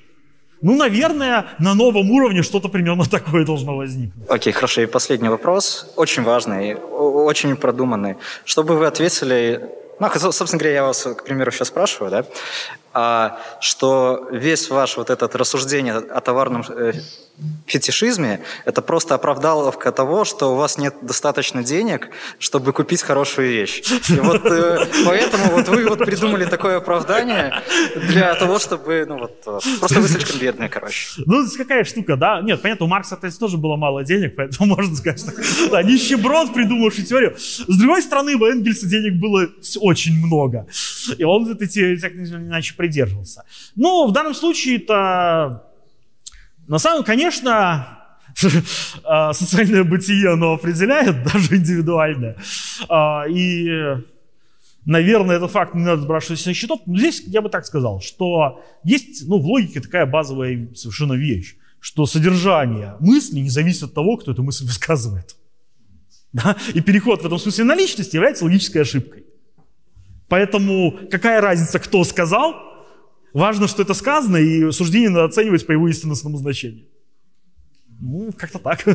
[0.62, 4.30] Ну, наверное, на новом уровне что-то примерно такое должно возникнуть.
[4.30, 4.82] Окей, okay, хорошо.
[4.82, 8.16] И последний вопрос, очень важный, очень продуманный.
[8.46, 12.26] Чтобы вы ответили ну, собственно говоря, я вас, к примеру, сейчас спрашиваю, да,
[12.98, 16.94] а, что весь ваш вот этот рассуждение о товарном э,
[17.68, 23.84] фетишизме– это просто оправдаловка того, что у вас нет достаточно денег, чтобы купить хорошую вещь.
[24.10, 27.54] И вот э, поэтому вот вы вот придумали такое оправдание
[28.08, 31.22] для того, чтобы, ну вот, э, просто вы слишком бедные, короче.
[31.26, 32.40] Ну, какая штука, да?
[32.42, 36.54] Нет, понятно, у Маркса то тоже было мало денег, поэтому можно сказать, что да, нищеброд,
[36.54, 37.36] придумавший теорию.
[37.38, 39.50] С другой стороны, у Энгельса денег было
[39.82, 40.66] очень много.
[41.18, 43.44] И он теории так иначе придерживался.
[43.76, 45.64] Но в данном случае это...
[46.68, 48.00] На самом конечно,
[49.04, 52.38] а, социальное бытие, оно определяет, даже индивидуальное.
[52.90, 53.70] А, и,
[54.86, 56.82] наверное, этот факт не надо сбрасывать со счетов.
[56.86, 61.56] Но здесь я бы так сказал, что есть ну, в логике такая базовая совершенно вещь,
[61.80, 65.36] что содержание мысли не зависит от того, кто эту мысль высказывает.
[66.36, 66.58] Да?
[66.74, 69.24] И переход в этом смысле на личность является логической ошибкой.
[70.28, 72.56] Поэтому какая разница, кто сказал,
[73.36, 76.86] Важно, что это сказано, и суждение надо оценивать по его истинному значению.
[78.00, 78.86] Ну, как-то так.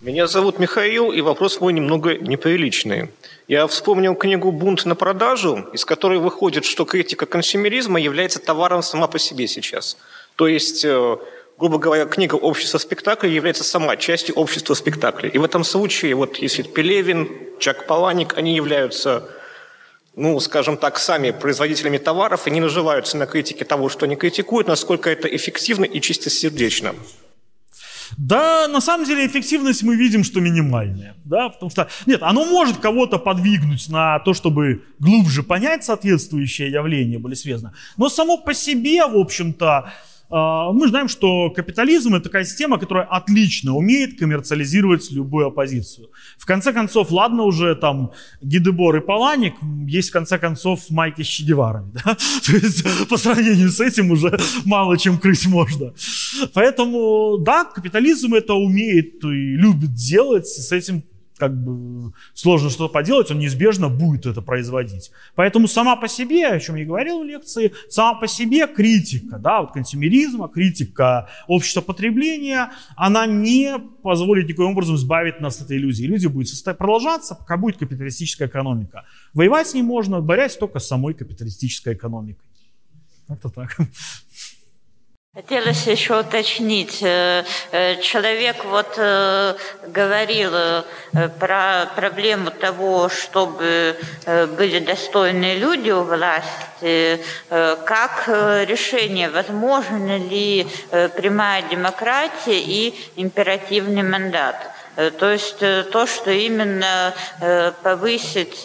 [0.00, 3.10] Меня зовут Михаил, и вопрос мой немного неприличный.
[3.48, 9.06] Я вспомнил книгу «Бунт на продажу», из которой выходит, что критика консюмеризма является товаром сама
[9.06, 9.98] по себе сейчас.
[10.36, 11.18] То есть, э,
[11.58, 15.28] грубо говоря, книга «Общество спектакля» является сама частью общества спектакля.
[15.28, 17.28] И в этом случае, вот если Пелевин,
[17.60, 19.28] Чак Паланик, они являются
[20.16, 24.68] ну, скажем так, сами производителями товаров и не наживаются на критике того, что они критикуют,
[24.68, 26.94] насколько это эффективно и чистосердечно.
[28.16, 31.16] Да, на самом деле эффективность мы видим, что минимальная.
[31.24, 31.48] Да?
[31.48, 37.34] Потому что, нет, оно может кого-то подвигнуть на то, чтобы глубже понять соответствующее явление, были
[37.34, 37.72] связано.
[37.96, 39.92] Но само по себе, в общем-то,
[40.36, 46.08] мы знаем, что капитализм это такая система, которая отлично умеет коммерциализировать любую оппозицию.
[46.36, 48.10] В конце концов, ладно уже там
[48.42, 49.54] Ги Дебор и Паланик,
[49.86, 51.92] есть в конце концов майки с Че Геварами.
[52.04, 52.16] Да?
[52.46, 55.94] То есть по сравнению с этим уже мало чем крыть можно.
[56.52, 61.04] Поэтому да, капитализм это умеет и любит делать, с этим
[61.44, 65.10] как бы сложно что-то поделать, он неизбежно будет это производить.
[65.34, 69.60] Поэтому сама по себе, о чем я говорил в лекции, сама по себе критика, да,
[69.60, 76.06] вот консюмеризма, критика общества потребления, она не позволит никаким образом избавить нас от этой иллюзии.
[76.06, 79.04] Иллюзия будет продолжаться, пока будет капиталистическая экономика.
[79.34, 82.48] Воевать с ней можно, борясь только с самой капиталистической экономикой.
[83.28, 83.76] Как-то так.
[85.34, 87.02] Хотелось еще уточнить.
[87.02, 89.56] Э, э, человек вот э,
[89.88, 90.52] говорил
[91.40, 93.96] про проблему того, чтобы
[94.56, 97.20] были достойные люди у власти.
[97.48, 104.56] Как решение, возможно ли прямая демократия и императивный мандат?
[105.18, 107.12] То есть то, что именно
[107.82, 108.64] повысить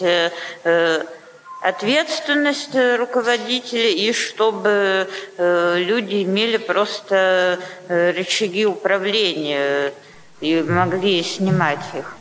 [1.62, 7.58] ответственность руководителя и чтобы э, люди имели просто
[7.88, 9.92] э, рычаги управления
[10.40, 12.16] и могли снимать их.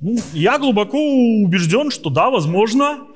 [0.00, 3.06] Ну, я глубоко убежден, что да, возможно,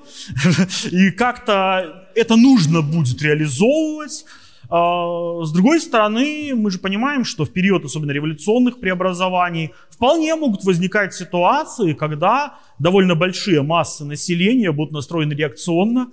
[0.90, 4.24] и как-то это нужно будет реализовывать.
[4.68, 10.64] А, с другой стороны, мы же понимаем, что в период особенно революционных преобразований вполне могут
[10.64, 16.08] возникать ситуации, когда довольно большие массы населения будут настроены реакционно,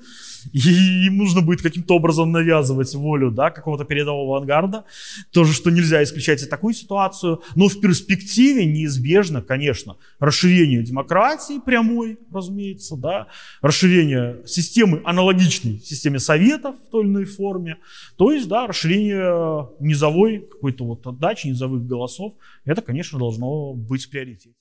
[0.53, 4.85] и им нужно будет каким-то образом навязывать волю да, какого-то передового авангарда.
[5.31, 7.41] Тоже, что нельзя исключать и такую ситуацию.
[7.55, 13.27] Но в перспективе неизбежно, конечно, расширение демократии прямой, разумеется, да,
[13.61, 17.77] расширение системы аналогичной системе советов в той или иной форме.
[18.17, 22.33] То есть, да, расширение низовой какой-то вот отдачи, низовых голосов.
[22.65, 24.55] Это, конечно, должно быть в приоритете.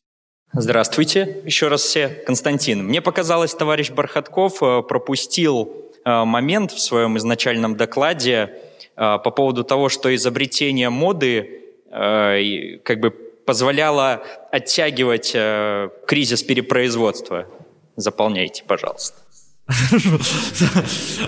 [0.52, 2.08] Здравствуйте, еще раз все.
[2.08, 5.72] Константин, мне показалось, товарищ Бархатков э, пропустил
[6.04, 8.60] э, момент в своем изначальном докладе
[8.96, 11.56] э, по поводу того, что изобретение моды
[11.92, 13.10] как бы
[13.44, 14.22] позволяло
[14.52, 15.32] оттягивать
[16.06, 17.46] кризис перепроизводства.
[17.96, 19.16] Заполняйте, пожалуйста.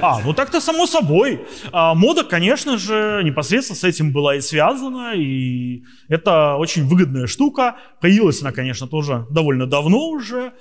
[0.01, 1.41] А, ну так-то само собой.
[1.71, 7.77] А, мода, конечно же, непосредственно с этим была и связана, и это очень выгодная штука.
[8.01, 10.53] Появилась она, конечно, тоже довольно давно уже.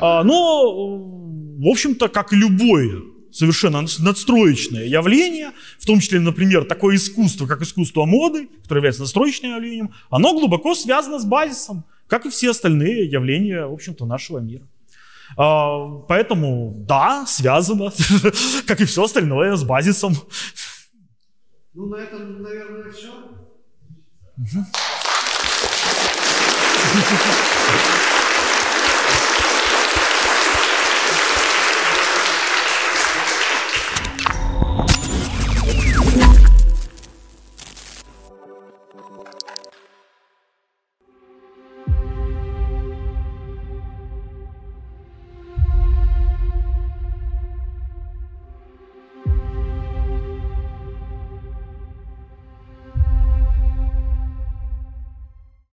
[0.00, 0.98] А, но,
[1.58, 8.04] в общем-то, как любое совершенно надстроечное явление, в том числе, например, такое искусство, как искусство
[8.04, 13.66] моды, которое является надстроечным явлением, оно глубоко связано с базисом, как и все остальные явления,
[13.66, 14.66] в общем-то, нашего мира.
[15.36, 17.92] А, поэтому, да, связано,
[18.66, 20.14] как и все остальное, с базисом.
[21.74, 23.12] Ну, на этом, наверное, все.